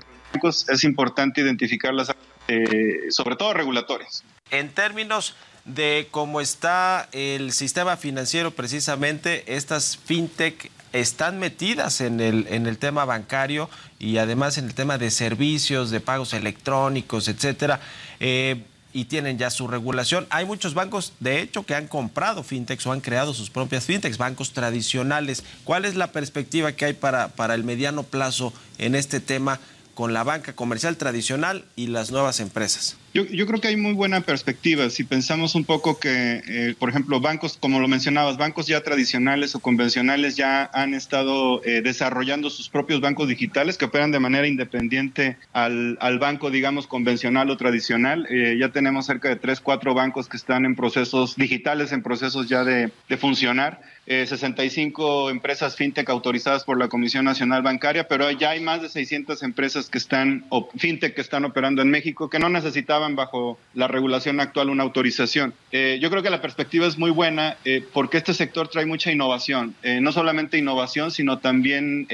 [0.69, 2.11] es importante identificar las,
[2.49, 4.23] eh, sobre todo regulatorias.
[4.51, 5.35] En términos
[5.65, 12.79] de cómo está el sistema financiero precisamente, estas fintech están metidas en el, en el
[12.79, 17.81] tema bancario y además en el tema de servicios, de pagos electrónicos, etcétera.
[18.21, 20.27] Eh, y tienen ya su regulación.
[20.31, 24.17] Hay muchos bancos, de hecho, que han comprado fintechs o han creado sus propias fintechs,
[24.17, 25.45] bancos tradicionales.
[25.65, 29.61] ¿Cuál es la perspectiva que hay para, para el mediano plazo en este tema
[29.95, 32.97] con la banca comercial tradicional y las nuevas empresas?
[33.17, 34.91] Yo, yo, creo que hay muy buena perspectiva.
[34.91, 39.55] Si pensamos un poco que, eh, por ejemplo, bancos, como lo mencionabas, bancos ya tradicionales
[39.55, 44.47] o convencionales ya han estado eh, desarrollando sus propios bancos digitales que operan de manera
[44.47, 48.27] independiente al, banco, digamos, convencional o tradicional.
[48.29, 52.51] Eh, ya tenemos cerca de tres, cuatro bancos que están en procesos digitales, en procesos
[52.51, 53.81] ya de funcionar.
[54.07, 59.43] 65 empresas fintech autorizadas por la Comisión Nacional Bancaria, pero ya hay más de 600
[59.43, 63.89] empresas que están, o fintech que están operando en México, que no necesitaban bajo la
[63.89, 65.55] regulación actual una autorización.
[65.73, 69.11] Eh, yo creo que la perspectiva es muy buena eh, porque este sector trae mucha
[69.11, 72.07] innovación, eh, no solamente innovación, sino también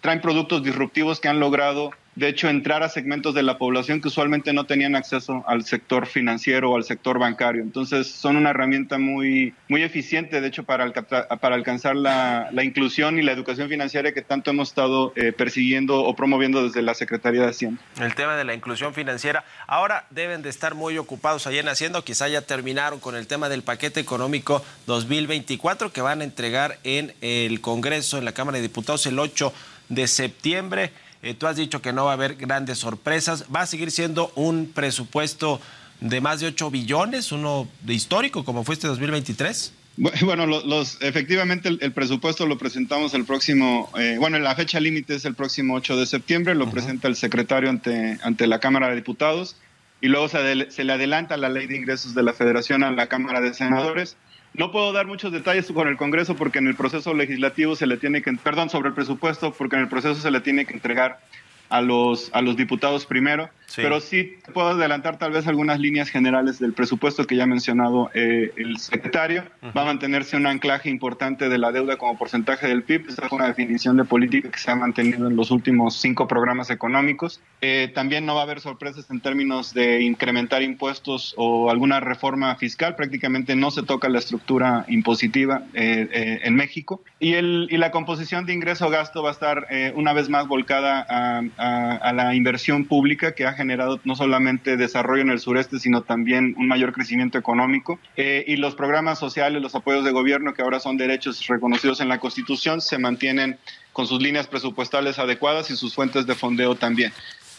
[0.00, 4.08] traen productos disruptivos que han logrado de hecho, entrar a segmentos de la población que
[4.08, 7.62] usualmente no tenían acceso al sector financiero o al sector bancario.
[7.62, 13.18] Entonces, son una herramienta muy, muy eficiente, de hecho, para, para alcanzar la, la inclusión
[13.18, 17.42] y la educación financiera que tanto hemos estado eh, persiguiendo o promoviendo desde la Secretaría
[17.42, 17.82] de Hacienda.
[18.00, 19.44] El tema de la inclusión financiera.
[19.66, 23.50] Ahora deben de estar muy ocupados allá en Hacienda, quizá ya terminaron con el tema
[23.50, 28.62] del paquete económico 2024 que van a entregar en el Congreso, en la Cámara de
[28.62, 29.52] Diputados, el 8
[29.88, 30.92] de septiembre.
[31.26, 33.46] Eh, tú has dicho que no va a haber grandes sorpresas.
[33.54, 35.60] Va a seguir siendo un presupuesto
[36.00, 39.72] de más de 8 billones, uno de histórico como fue este 2023.
[40.20, 45.14] Bueno, los, efectivamente el, el, presupuesto lo presentamos el próximo, eh, bueno, la fecha límite
[45.14, 46.72] es el próximo 8 de septiembre, lo uh -huh.
[46.72, 49.56] presenta el secretario ante, ante la Cámara de Diputados
[50.02, 53.06] y luego se, se, le adelanta la ley de ingresos de la Federación a la
[53.06, 54.18] Cámara de Senadores.
[54.58, 57.98] No puedo dar muchos detalles con el Congreso porque en el proceso legislativo se le
[57.98, 61.20] tiene que, perdón, sobre el presupuesto, porque en el proceso se le tiene que entregar
[61.68, 63.82] a los, a los diputados primero, sí.
[63.82, 68.10] pero sí puedo adelantar tal vez algunas líneas generales del presupuesto que ya ha mencionado
[68.14, 69.44] eh, el secretario.
[69.62, 69.76] Uh -huh.
[69.76, 73.06] Va a mantenerse un anclaje importante de la deuda como porcentaje del PIB.
[73.08, 76.70] Esta es una definición de política que se ha mantenido en los últimos cinco programas
[76.70, 77.40] económicos.
[77.60, 82.54] Eh, también no va a haber sorpresas en términos de incrementar impuestos o alguna reforma
[82.56, 82.96] fiscal.
[82.96, 87.02] Prácticamente no se toca la estructura impositiva eh, en México.
[87.18, 91.26] Y, el, y la composición de ingreso-gasto va a estar una vez más volcada a
[91.56, 96.02] a, a, la inversión pública que ha generado no solamente desarrollo en el sureste, sino
[96.02, 97.98] también un mayor crecimiento económico.
[98.16, 102.08] Eh, y los programas sociales, los apoyos de gobierno, que ahora son derechos reconocidos en
[102.08, 103.58] la Constitución, se mantienen
[103.92, 107.12] con sus líneas presupuestales adecuadas y sus fuentes de fondeo también.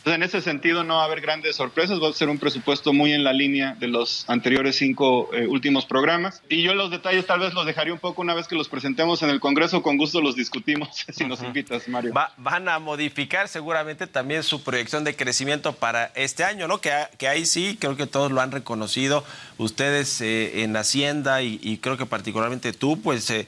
[0.07, 2.01] Entonces, en ese sentido, no va a haber grandes sorpresas.
[2.01, 5.85] Va a ser un presupuesto muy en la línea de los anteriores cinco eh, últimos
[5.85, 6.41] programas.
[6.47, 9.21] Y yo los detalles tal vez los dejaré un poco una vez que los presentemos
[9.21, 9.81] en el Congreso.
[9.81, 12.13] Con gusto los discutimos, si nos invitas, Mario.
[12.13, 16.79] Va, van a modificar seguramente también su proyección de crecimiento para este año, ¿no?
[16.79, 19.25] Que, que ahí sí, creo que todos lo han reconocido.
[19.57, 23.45] Ustedes eh, en Hacienda y, y, creo que particularmente tú, pues eh,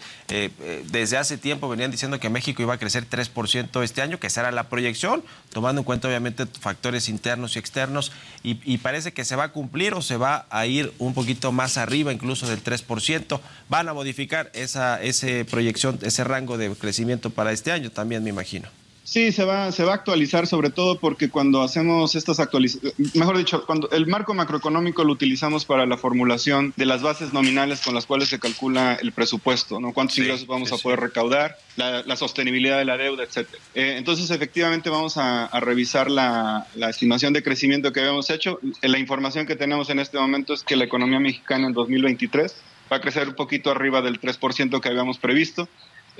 [0.91, 4.41] desde hace tiempo venían diciendo que México iba a crecer 3% este año, que esa
[4.41, 8.11] era la proyección, tomando en cuenta obviamente factores internos y externos,
[8.43, 11.51] y, y, parece que se va a cumplir o se va a ir un poquito
[11.51, 13.39] más arriba, incluso del 3%.
[13.67, 18.29] Van a modificar esa ese proyección, ese rango de crecimiento para este año también, me
[18.29, 18.69] imagino.
[19.09, 23.39] Sí, se va, se va a actualizar sobre todo porque cuando hacemos estas actualizaciones, mejor
[23.39, 27.95] dicho, cuando el marco macroeconómico lo utilizamos para la formulación de las bases nominales con
[27.95, 29.93] las cuales se calcula el presupuesto, ¿no?
[29.93, 31.05] Cuántos sí, ingresos vamos sí, a poder sí.
[31.05, 33.57] recaudar, la, la, sostenibilidad de la deuda, etcétera.
[33.73, 38.59] Eh, entonces, efectivamente, vamos a, a revisar la, la, estimación de crecimiento que habíamos hecho.
[38.83, 42.55] La información que tenemos en este momento es que la economía mexicana en 2023
[42.91, 45.67] va a crecer un poquito arriba del 3% que habíamos previsto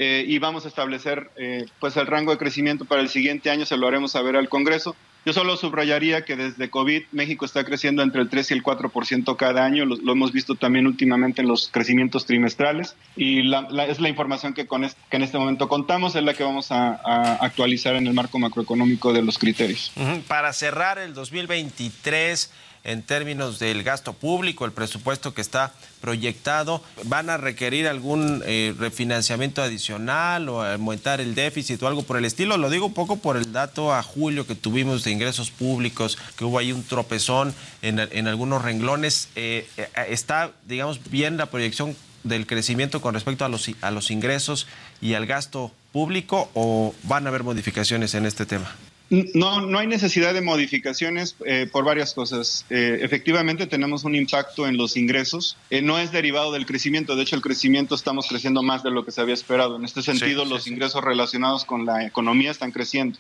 [0.02, 3.66] eh, y vamos a establecer eh, pues el rango de crecimiento para el siguiente año,
[3.66, 4.96] se lo haremos saber al Congreso.
[5.26, 9.36] Yo solo subrayaría que desde COVID México está creciendo entre el 3 y el 4%
[9.36, 13.88] cada año, lo, lo, hemos visto también últimamente en los crecimientos trimestrales y la, la,
[13.88, 16.72] es la información que, con este, que en este momento contamos, es la que vamos
[16.72, 19.92] a, a, actualizar en el marco macroeconómico de los criterios.
[20.30, 22.52] Para cerrar el 2023,
[22.90, 26.84] en términos del gasto público, el presupuesto que está proyectado?
[27.04, 32.26] ¿Van a requerir algún eh, refinanciamiento adicional o aumentar el déficit o algo por el
[32.26, 32.58] estilo?
[32.58, 36.46] Lo digo un poco por el dato a julio que tuvimos de ingresos públicos, que
[36.46, 39.30] hubo ahí un tropezón en, en algunos renglones.
[39.36, 44.12] Eh, eh, ¿Está, digamos, bien la proyección del crecimiento con respecto a los, a los
[44.12, 44.68] ingresos
[45.00, 48.76] y al gasto público o van a haber modificaciones en este tema?
[49.10, 52.66] No, no hay necesidad de modificaciones eh, por varias cosas.
[52.70, 55.58] Eh, efectivamente tenemos un impacto en los ingresos.
[55.72, 57.16] Eh, no es derivado del crecimiento.
[57.16, 59.78] De hecho, el crecimiento estamos creciendo más de lo que se había esperado.
[59.78, 60.70] En este sentido, Sí, los sí.
[60.70, 63.18] ingresos relacionados con la economía están creciendo.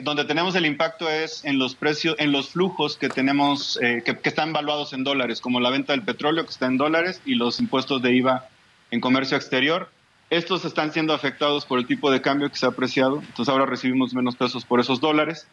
[0.00, 4.28] Donde tenemos el impacto es en los precios, en los flujos que tenemos, que, que
[4.28, 7.58] están valuados en dólares, como la venta del petróleo que está en dólares y los
[7.58, 8.48] impuestos de IVA
[8.92, 9.90] en comercio exterior.
[10.30, 13.66] Estos están siendo afectados por el tipo de cambio que se ha apreciado, entonces ahora
[13.66, 15.46] recibimos menos pesos por esos dólares.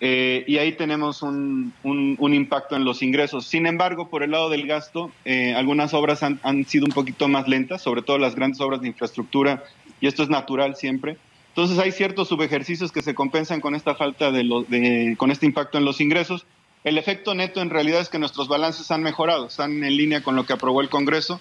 [0.00, 3.46] Eh, y ahí tenemos un, un- impacto en los ingresos.
[3.46, 7.28] Sin embargo, por el lado del gasto, eh, algunas obras han, han sido un poquito
[7.28, 9.62] más lentas, sobre todo las grandes obras de infraestructura,
[10.00, 11.16] y esto es natural siempre.
[11.50, 15.84] Entonces hay ciertos subejercicios que se compensan con esta falta de- con este impacto en
[15.84, 16.44] los ingresos.
[16.84, 20.36] El efecto neto en realidad es que nuestros balances han mejorado, están en línea con
[20.36, 21.40] lo que aprobó el Congreso.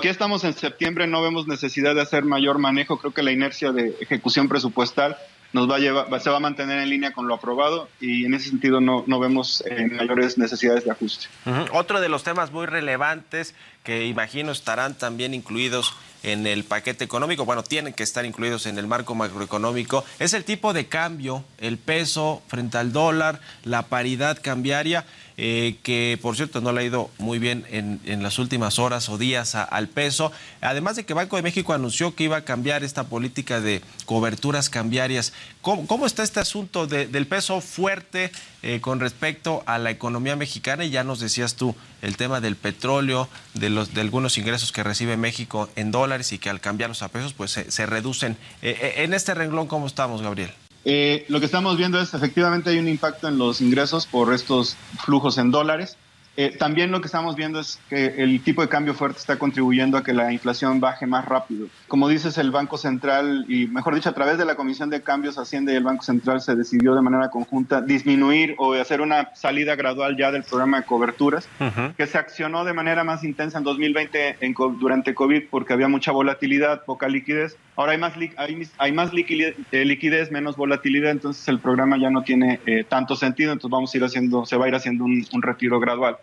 [0.00, 3.72] Ya estamos en septiembre no vemos necesidad de hacer mayor manejo, creo que la inercia
[3.72, 5.16] de ejecución presupuestal
[5.52, 8.50] nos va a se va a mantener en línea con lo aprobado y en ese
[8.50, 11.26] sentido no, vemos eh, mayores necesidades de ajuste.
[11.72, 13.54] Otro de los temas muy relevantes
[13.84, 15.92] que imagino estarán también incluidos
[16.24, 20.42] en el paquete económico, bueno, tienen que estar incluidos en el marco macroeconómico, es el
[20.42, 25.04] tipo de cambio, el peso frente al dólar, la paridad cambiaria,
[25.36, 29.18] eh, que por cierto no le ha ido muy bien en, las últimas horas o
[29.18, 30.32] días al peso,
[30.62, 34.70] además de que Banco de México anunció que iba a cambiar esta política de coberturas
[34.70, 35.34] cambiarias.
[35.60, 38.30] ¿Cómo, cómo está este asunto de- del peso fuerte
[38.62, 40.84] eh, con respecto a la economía mexicana?
[40.84, 44.82] Y ya nos decías tú el tema del petróleo, de, los, de algunos ingresos que
[44.82, 48.36] recibe México en dólares y que al cambiarlos a pesos pues se, se reducen.
[48.62, 50.50] Eh, eh, en este renglón, ¿cómo estamos, Gabriel?
[50.84, 54.76] Eh, lo que estamos viendo es efectivamente hay un impacto en los ingresos por estos
[55.04, 55.96] flujos en dólares.
[56.36, 59.96] Eh, también lo que estamos viendo es que el tipo de cambio fuerte está contribuyendo
[59.96, 61.68] a que la inflación baje más rápido.
[61.86, 65.38] Como dices, el Banco Central, y mejor dicho, a través de la Comisión de Cambios
[65.38, 69.76] Hacienda y el Banco Central se decidió de manera conjunta disminuir o hacer una salida
[69.76, 71.48] gradual ya del programa de coberturas
[71.96, 76.12] que se accionó de manera más intensa en 2020 en durante COVID porque había mucha
[76.12, 77.56] volatilidad, poca liquidez.
[77.76, 82.08] Ahora hay más, hay, hay más liquidez, eh, liquidez, menos volatilidad, entonces el programa ya
[82.08, 85.04] no tiene eh, tanto sentido, entonces vamos a ir haciendo, se va a ir haciendo
[85.04, 86.16] un, un retiro gradual.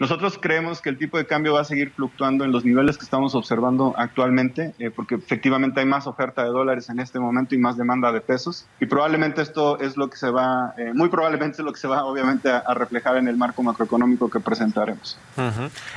[0.00, 3.04] Nosotros creemos que el tipo de cambio va a seguir fluctuando en los niveles que
[3.04, 7.58] estamos observando actualmente, eh, porque efectivamente hay más oferta de dólares en este momento y
[7.58, 8.64] más demanda de pesos.
[8.80, 11.86] Y probablemente esto es lo que se va, eh, muy probablemente es lo que se
[11.86, 15.18] va obviamente a, reflejar en el marco macroeconómico que presentaremos.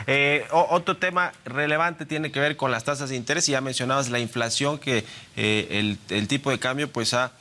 [0.06, 4.10] Eh, otro tema relevante tiene que ver con las tasas de interés y ya mencionabas
[4.10, 5.06] la inflación que
[5.38, 7.32] el, el tipo de cambio pues ha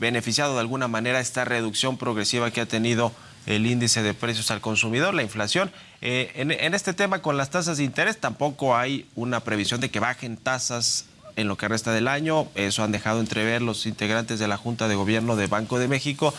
[0.00, 3.12] beneficiado de alguna manera esta reducción progresiva que ha tenido
[3.46, 5.70] el índice de precios al consumidor, la inflación.
[6.02, 10.00] Eh, en, este tema con las tasas de interés tampoco hay una previsión de que
[10.00, 12.48] bajen tasas en lo que resta del año.
[12.54, 16.34] Eso han dejado entrever los integrantes de la Junta de Gobierno de Banco de México.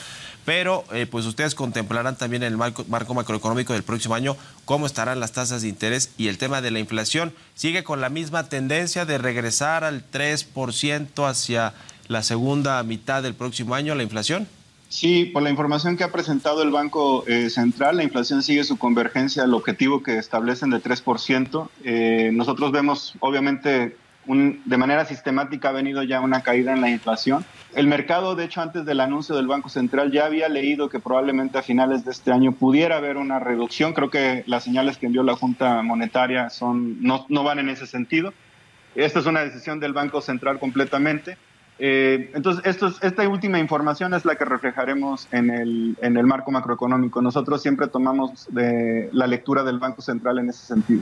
[0.45, 4.36] Pero eh, pues ustedes contemplarán también en el marco, marco macroeconómico del próximo año
[4.66, 7.34] cómo estarán las tasas de interés y el tema de la inflación.
[7.54, 11.74] ¿Sigue con la misma tendencia de regresar al 3% hacia
[12.08, 14.47] la segunda mitad del próximo año la inflación?
[14.92, 18.78] Sí, por la información que ha presentado el Banco eh, Central, la inflación sigue su
[18.78, 21.70] convergencia al objetivo que establecen de 3%.
[21.86, 27.46] Eh, nosotros vemos, obviamente, de manera sistemática ha venido ya una caída en la inflación.
[27.74, 31.58] El mercado, de hecho, antes del anuncio del Banco Central ya había leído que probablemente
[31.58, 33.94] a finales de este año pudiera haber una reducción.
[33.94, 37.88] Creo que las señales que envió la Junta Monetaria son, no, no van en ese
[37.88, 38.34] sentido.
[38.96, 41.38] Esta es una decisión del Banco Central completamente.
[41.84, 42.64] Eh, entonces,
[43.02, 47.24] esta última información es la que reflejaremos en el, en el marco macroeconómico.
[47.24, 51.02] Nosotros siempre tomamos la lectura del Banco Central en ese sentido.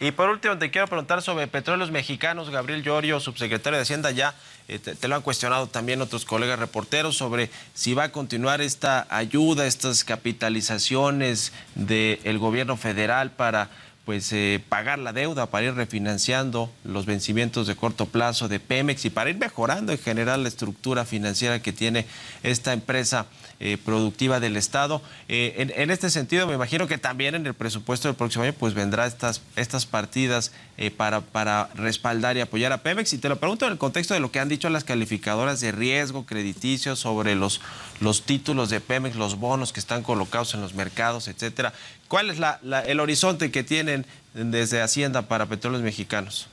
[0.00, 2.50] Y por último, te quiero preguntar sobre petróleos mexicanos.
[2.50, 4.34] Gabriel Llorio, subsecretario de Hacienda, ya
[4.66, 9.06] eh, te lo han cuestionado también otros colegas reporteros sobre si va a continuar esta
[9.08, 13.70] ayuda, estas capitalizaciones del gobierno federal para
[14.06, 19.04] pues eh, pagar la deuda, para ir refinanciando los vencimientos de corto plazo de Pemex
[19.04, 22.06] y para ir mejorando en general la estructura financiera que tiene
[22.44, 23.26] esta empresa
[23.58, 25.02] eh, productiva del Estado.
[25.26, 28.74] Eh, en, este sentido, me imagino que también en el presupuesto del próximo año pues
[28.74, 30.52] vendrá estas, estas partidas
[30.96, 33.12] para, para respaldar y apoyar a Pemex.
[33.12, 35.72] Y te lo pregunto en el contexto de lo que han dicho las calificadoras de
[35.72, 37.60] riesgo crediticio sobre los,
[38.00, 41.72] los títulos de Pemex, los bonos que están colocados en los mercados, etcétera.
[42.08, 44.04] ¿Cuál es la, el horizonte que tienen
[44.34, 46.48] desde Hacienda para petróleos mexicanos?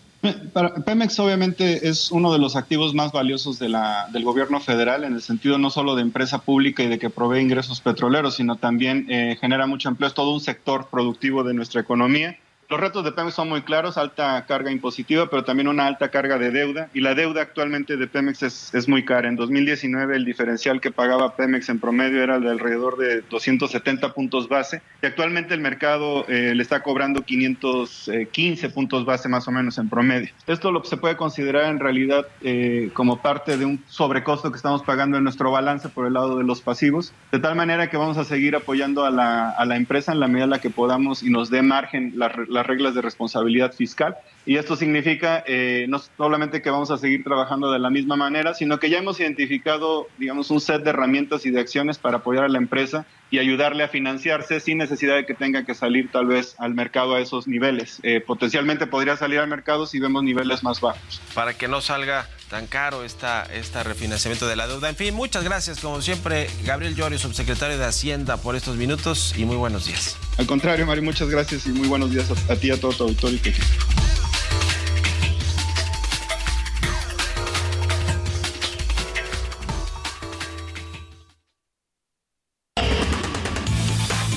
[0.53, 5.03] Para Pemex obviamente es uno de los activos más valiosos de la, del gobierno federal
[5.03, 8.55] en el sentido no solo de empresa pública y de que provee ingresos petroleros, sino
[8.55, 12.37] también eh, genera mucho empleo, es todo un sector productivo de nuestra economía.
[12.69, 16.37] Los retos de Pemex son muy claros, alta carga impositiva, pero también una alta carga
[16.37, 16.89] de deuda.
[16.93, 19.27] Y la deuda actualmente de Pemex es, es muy cara.
[19.27, 24.47] En 2019 el diferencial que pagaba Pemex en promedio era de alrededor de 270 puntos
[24.47, 24.81] base.
[25.01, 29.89] Y actualmente el mercado eh, le está cobrando 515 puntos base más o menos en
[29.89, 30.29] promedio.
[30.47, 34.83] Esto lo se puede considerar en realidad eh, como parte de un sobrecosto que estamos
[34.83, 37.13] pagando en nuestro balance por el lado de los pasivos.
[37.31, 40.27] De tal manera que vamos a seguir apoyando a la, a la empresa en la
[40.27, 44.15] medida en la que podamos y nos dé margen la, las reglas de responsabilidad fiscal.
[44.45, 48.53] Y esto significa eh, no solamente que vamos a seguir trabajando de la misma manera,
[48.53, 52.43] sino que ya hemos identificado, digamos, un set de herramientas y de acciones para apoyar
[52.43, 56.27] a la empresa y ayudarle a financiarse sin necesidad de que tenga que salir tal
[56.27, 57.99] vez al mercado a esos niveles.
[58.03, 61.21] Eh, potencialmente podría salir al mercado si vemos niveles más bajos.
[61.33, 64.89] Para que no salga tan caro esta, esta refinanciamiento de la deuda.
[64.89, 69.45] En fin, muchas gracias, como siempre, Gabriel Llorio, subsecretario de Hacienda, por estos minutos y
[69.45, 70.17] muy buenos días.
[70.37, 72.91] Al contrario, Mario, muchas gracias y muy buenos días a, a ti y a todo
[72.91, 73.39] tu auditorio.
[73.41, 73.53] Que...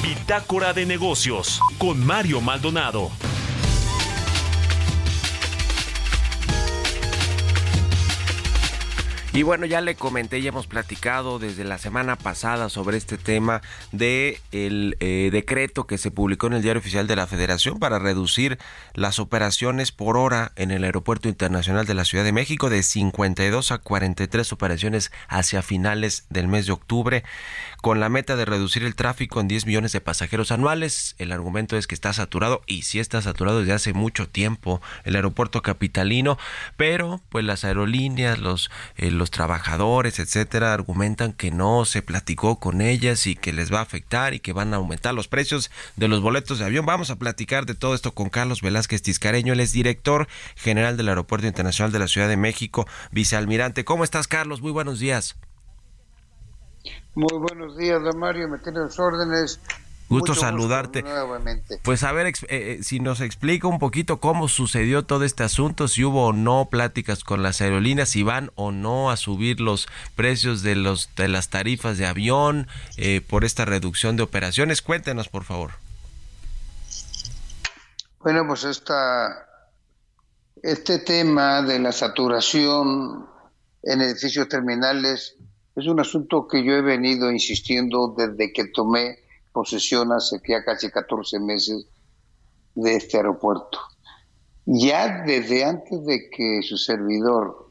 [0.02, 3.10] Bitácora de negocios con Mario Maldonado.
[9.36, 13.60] Y bueno, ya le comenté, ya hemos platicado desde la semana pasada sobre este tema
[13.92, 17.98] de el eh, decreto que se publicó en el Diario Oficial de la Federación para
[17.98, 18.56] reducir
[18.94, 23.72] las operaciones por hora en el Aeropuerto Internacional de la Ciudad de México de 52
[23.72, 27.22] a 43 operaciones hacia finales del mes de octubre
[27.86, 31.14] con la meta de reducir el tráfico en 10 millones de pasajeros anuales.
[31.18, 35.14] El argumento es que está saturado y sí está saturado desde hace mucho tiempo el
[35.14, 36.36] aeropuerto capitalino,
[36.76, 42.80] pero pues las aerolíneas, los, eh, los trabajadores, etcétera, argumentan que no se platicó con
[42.80, 46.08] ellas y que les va a afectar y que van a aumentar los precios de
[46.08, 46.86] los boletos de avión.
[46.86, 50.26] Vamos a platicar de todo esto con Carlos Velázquez Tiscareño, él es director
[50.56, 53.84] general del Aeropuerto Internacional de la Ciudad de México, vicealmirante.
[53.84, 54.60] ¿Cómo estás, Carlos?
[54.60, 55.36] Muy buenos días.
[57.16, 58.46] Muy buenos días, don Mario.
[58.46, 59.58] Me tiene los órdenes.
[60.10, 61.00] Gusto Mucho saludarte.
[61.00, 61.80] Gusto nuevamente.
[61.82, 66.04] Pues a ver, eh, si nos explica un poquito cómo sucedió todo este asunto, si
[66.04, 70.62] hubo o no pláticas con las aerolíneas, si van o no a subir los precios
[70.62, 74.82] de los de las tarifas de avión eh, por esta reducción de operaciones.
[74.82, 75.70] Cuéntenos, por favor.
[78.20, 79.48] Bueno, pues esta,
[80.62, 83.26] este tema de la saturación
[83.82, 85.36] en edificios terminales
[85.76, 89.18] es un asunto que yo he venido insistiendo desde que tomé
[89.52, 91.86] posesión hace ya casi 14 meses
[92.74, 93.78] de este aeropuerto.
[94.64, 97.68] Ya desde antes de que su servidor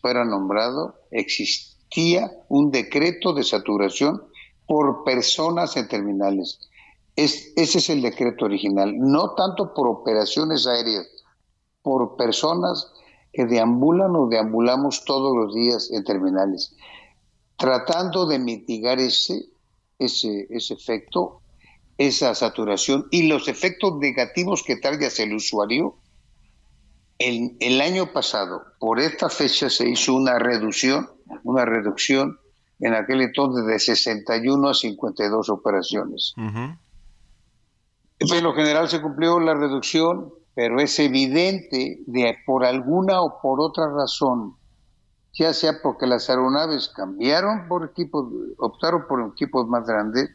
[0.00, 4.22] fuera nombrado, existía un decreto de saturación
[4.66, 6.60] por personas en terminales.
[7.16, 11.08] Es, ese es el decreto original, no tanto por operaciones aéreas,
[11.82, 12.92] por personas
[13.32, 16.76] que deambulan o deambulamos todos los días en terminales
[17.58, 19.46] tratando de mitigar ese,
[19.98, 21.42] ese, ese efecto,
[21.98, 25.96] esa saturación y los efectos negativos que traiga hacia el usuario.
[27.18, 31.10] El, el, año pasado, por esta fecha, se hizo una reducción,
[31.42, 32.38] una reducción
[32.78, 36.32] en aquel entonces de 61 a 52 operaciones.
[36.36, 36.78] Uh -huh.
[38.20, 43.60] En lo general se cumplió la reducción, pero es evidente de por alguna o por
[43.60, 44.57] otra razón
[45.34, 48.26] ya sea porque las aeronaves cambiaron por equipos,
[48.58, 50.30] optaron por equipos más grandes,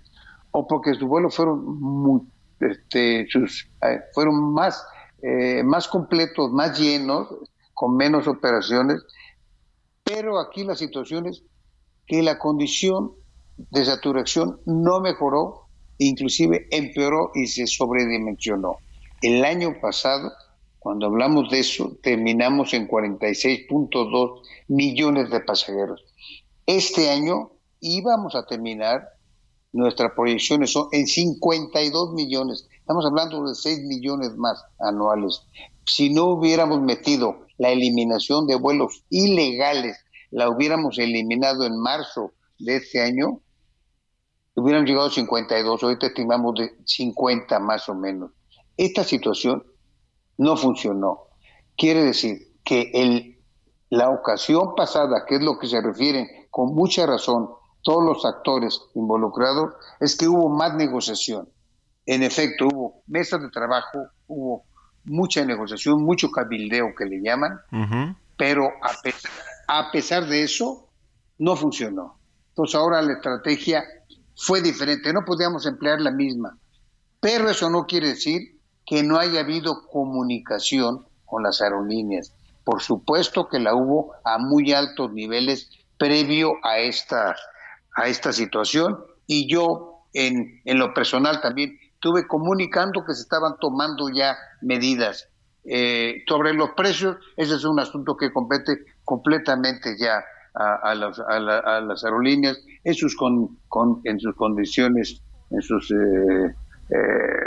[0.52, 2.22] o porque sus vuelos fueron muy,
[2.60, 4.86] este, sus, eh, fueron más,
[5.22, 7.28] eh, más completos, más llenos,
[7.74, 9.04] con menos operaciones.
[10.04, 11.44] Pero aquí la situación es
[12.06, 13.14] que la condición
[13.58, 15.68] de saturación no mejoró,
[15.98, 18.78] inclusive empeoró y se sobredimensionó.
[19.22, 20.32] El año pasado
[20.84, 26.04] cuando hablamos de eso, terminamos en 46.2 millones de pasajeros.
[26.66, 29.08] Este año íbamos a terminar,
[29.72, 35.44] nuestras proyecciones son en 52 millones, Estamos hablando de 6 millones más anuales.
[35.86, 39.98] Si no hubiéramos metido la eliminación de vuelos ilegales,
[40.32, 43.40] la hubiéramos eliminado en marzo de este año,
[44.56, 48.32] hubieran llegado a 52, ahorita estimamos de 50 más o menos.
[48.76, 49.64] Esta situación
[50.38, 51.28] no funcionó.
[51.78, 53.40] Quiere decir que el,
[53.90, 57.50] la ocasión pasada, que es lo que se refieren con mucha razón
[57.82, 61.50] todos los actores involucrados, es que hubo más negociación.
[62.06, 64.64] En efecto, hubo mesas de trabajo, hubo
[65.06, 67.60] mucha negociación, mucho cabildeo que le llaman,
[68.38, 69.32] pero a pesar,
[69.68, 70.88] a pesar de eso,
[71.38, 72.20] no funcionó.
[72.50, 73.84] Entonces ahora la estrategia
[74.36, 76.58] fue diferente, no podíamos emplear la misma.
[77.20, 82.34] Pero eso no quiere decir que no haya habido comunicación con las aerolíneas.
[82.64, 87.36] Por supuesto que la hubo a muy altos niveles previo a esta,
[87.96, 93.54] a esta situación y yo en, en lo personal también estuve comunicando que se estaban
[93.60, 95.30] tomando ya medidas
[95.66, 97.18] eh, sobre los precios.
[97.38, 100.24] Ese es un asunto que compete completamente ya
[100.56, 105.22] a, a, las, a, la- a las aerolíneas en sus, con, con- en sus condiciones,
[105.50, 106.56] en sus, eh,
[106.90, 107.43] eh,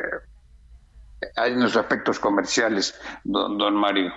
[1.37, 4.12] en los aspectos comerciales, don, don Mario.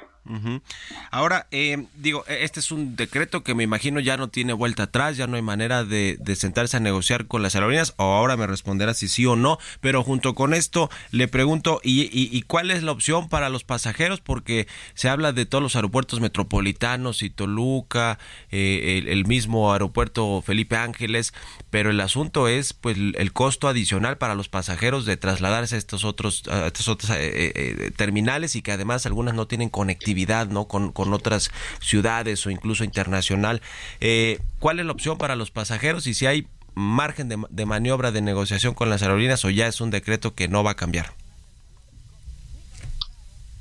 [1.12, 4.84] Ahora, eh, digo, eh, este es un decreto que me imagino ya no tiene vuelta
[4.84, 8.48] atrás, ya no hay manera de, sentarse a negociar con las aerolíneas, o ahora me
[8.48, 12.92] responderá si sí o no, pero junto con esto le pregunto, ¿y, cuál es la
[12.92, 14.22] opción para los pasajeros?
[14.22, 18.20] Porque se habla de todos los aeropuertos metropolitanos y Toluca,
[18.52, 21.34] eh, el, mismo aeropuerto Felipe Ángeles,
[21.70, 25.78] pero el asunto es pues el el costo adicional para los pasajeros de trasladarse a
[25.78, 30.09] estos otros, a estos otros eh, eh, terminales y que además algunas no tienen conectividad
[30.50, 30.68] ¿no?
[30.68, 31.52] Con, otras
[31.82, 33.62] ciudades o incluso internacional.
[34.00, 38.12] Eh, ¿Cuál es la opción para los pasajeros y si hay margen de, de maniobra
[38.12, 41.14] de negociación con las aerolíneas o ya es un decreto que no va a cambiar?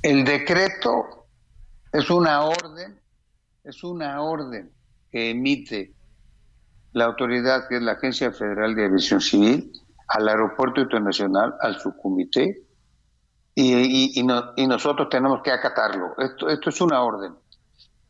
[0.01, 1.25] El decreto
[1.91, 2.99] es una orden,
[3.63, 4.71] es una orden
[5.11, 5.93] que emite
[6.93, 9.71] la autoridad, que es la Agencia Federal de Aviación Civil,
[10.07, 12.63] al Aeropuerto Internacional, al subcomité,
[13.61, 16.13] y, y- y no- y nosotros tenemos que acatarlo.
[16.17, 17.35] Esto, esto es una orden.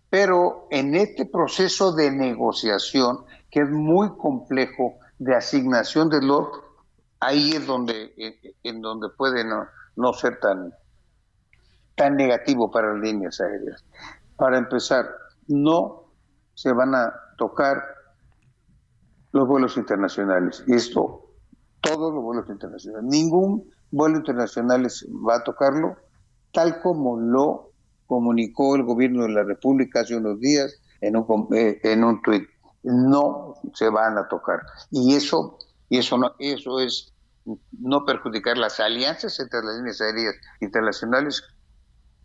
[0.09, 6.49] Pero en este proceso de negociación, que es muy complejo, de asignación de lot,
[7.19, 10.73] ahí es donde, en, en donde puede no, no ser tan,
[11.95, 13.83] tan negativo para las líneas aéreas.
[14.37, 15.09] Para empezar,
[15.47, 16.13] no
[16.53, 17.83] se van a tocar
[19.31, 20.63] los vuelos internacionales.
[20.67, 21.33] Y esto,
[21.81, 23.09] todos los vuelos internacionales.
[23.09, 25.97] Ningún vuelo internacional es- va a tocarlo,
[26.51, 27.71] tal como lo
[28.07, 32.47] comunicó el gobierno de la República hace unos días en un, eh, en un tuit.
[32.83, 34.61] No se van a tocar.
[34.89, 35.57] Y eso,
[35.89, 37.13] y eso, no, eso es
[37.79, 41.43] no perjudicar las alianzas entre las líneas aéreas internacionales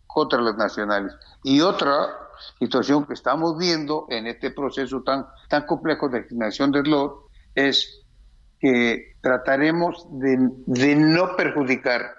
[0.07, 1.13] contra las nacionales.
[1.43, 2.07] Y otra
[2.59, 8.04] situación que estamos viendo en este proceso tan, tan complejo de asignación de slot es
[8.65, 12.15] que trataremos de, de no perjudicar,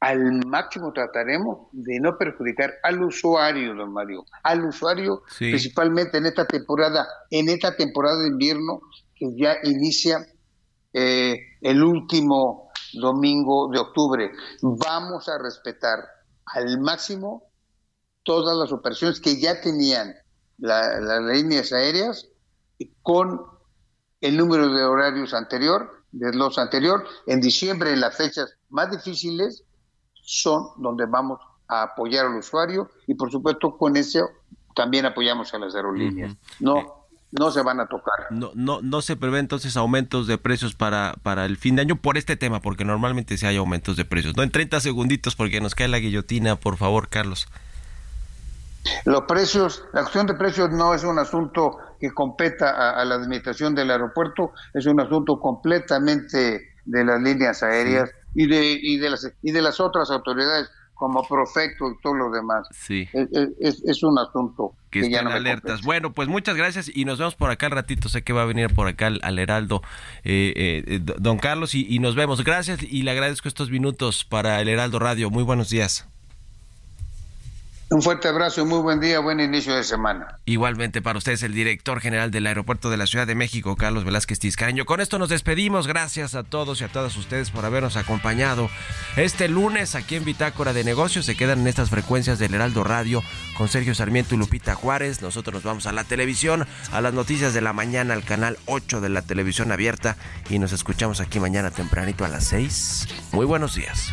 [0.00, 5.50] al máximo trataremos de no perjudicar al usuario, don Mario, al usuario Sí.
[5.50, 8.80] principalmente en esta temporada, en esta temporada de invierno
[9.14, 10.26] que ya inicia
[10.92, 14.32] eh, el último domingo de octubre.
[14.62, 16.00] Vamos a respetar
[16.46, 17.44] al máximo
[18.24, 20.14] todas las operaciones que ya tenían
[20.58, 22.28] la- las líneas aéreas
[23.02, 23.57] con
[24.20, 27.04] el número de horarios anterior, de los anterior.
[27.26, 29.64] En diciembre, las fechas más difíciles
[30.14, 34.28] son donde vamos a apoyar al usuario y por supuesto con eso
[34.74, 36.36] también apoyamos a las aerolíneas.
[36.60, 38.26] No, no se van a tocar.
[38.30, 41.96] No, no, no se prevé entonces aumentos de precios para, para el fin de año
[41.96, 44.36] por este tema, porque normalmente sí hay aumentos de precios.
[44.36, 47.48] No en 30 segunditos porque nos cae la guillotina, por favor, Carlos.
[49.04, 53.16] Los precios, la cuestión de precios no es un asunto que competa a, a la
[53.16, 59.10] administración del aeropuerto, es un asunto completamente de las líneas aéreas y de y de
[59.10, 62.66] las y de las otras autoridades como Profecto y todo lo demás.
[62.72, 63.08] Sí.
[63.12, 63.28] Es,
[63.60, 65.82] es- es un asunto que que, ya no alertas.
[65.82, 68.08] Bueno, pues muchas gracias y nos vemos por acá al ratito.
[68.08, 69.80] Sé que va a venir por acá al, al Heraldo
[70.24, 70.52] eh,
[70.86, 72.42] eh, d- don Carlos y, y nos vemos.
[72.42, 75.30] Gracias y le agradezco estos minutos para el Heraldo Radio.
[75.30, 76.08] Muy buenos días.
[77.90, 80.40] Un fuerte abrazo y muy buen día, buen inicio de semana.
[80.44, 84.38] Igualmente para ustedes el director general del Aeropuerto de la Ciudad de México, Carlos Velázquez
[84.38, 84.84] Tizcaño.
[84.84, 85.86] Con esto nos despedimos.
[85.86, 88.68] Gracias a todos y a todas ustedes por habernos acompañado
[89.16, 91.24] este lunes aquí en Bitácora de Negocios.
[91.24, 93.22] Se quedan en estas frecuencias del Heraldo Radio
[93.56, 95.22] con Sergio Sarmiento y Lupita Juárez.
[95.22, 99.00] Nosotros nos vamos a la televisión, a las noticias de la mañana, al canal 8
[99.00, 100.18] de la televisión abierta
[100.50, 103.30] y nos escuchamos aquí mañana tempranito a las 6.
[103.32, 104.12] Muy buenos días.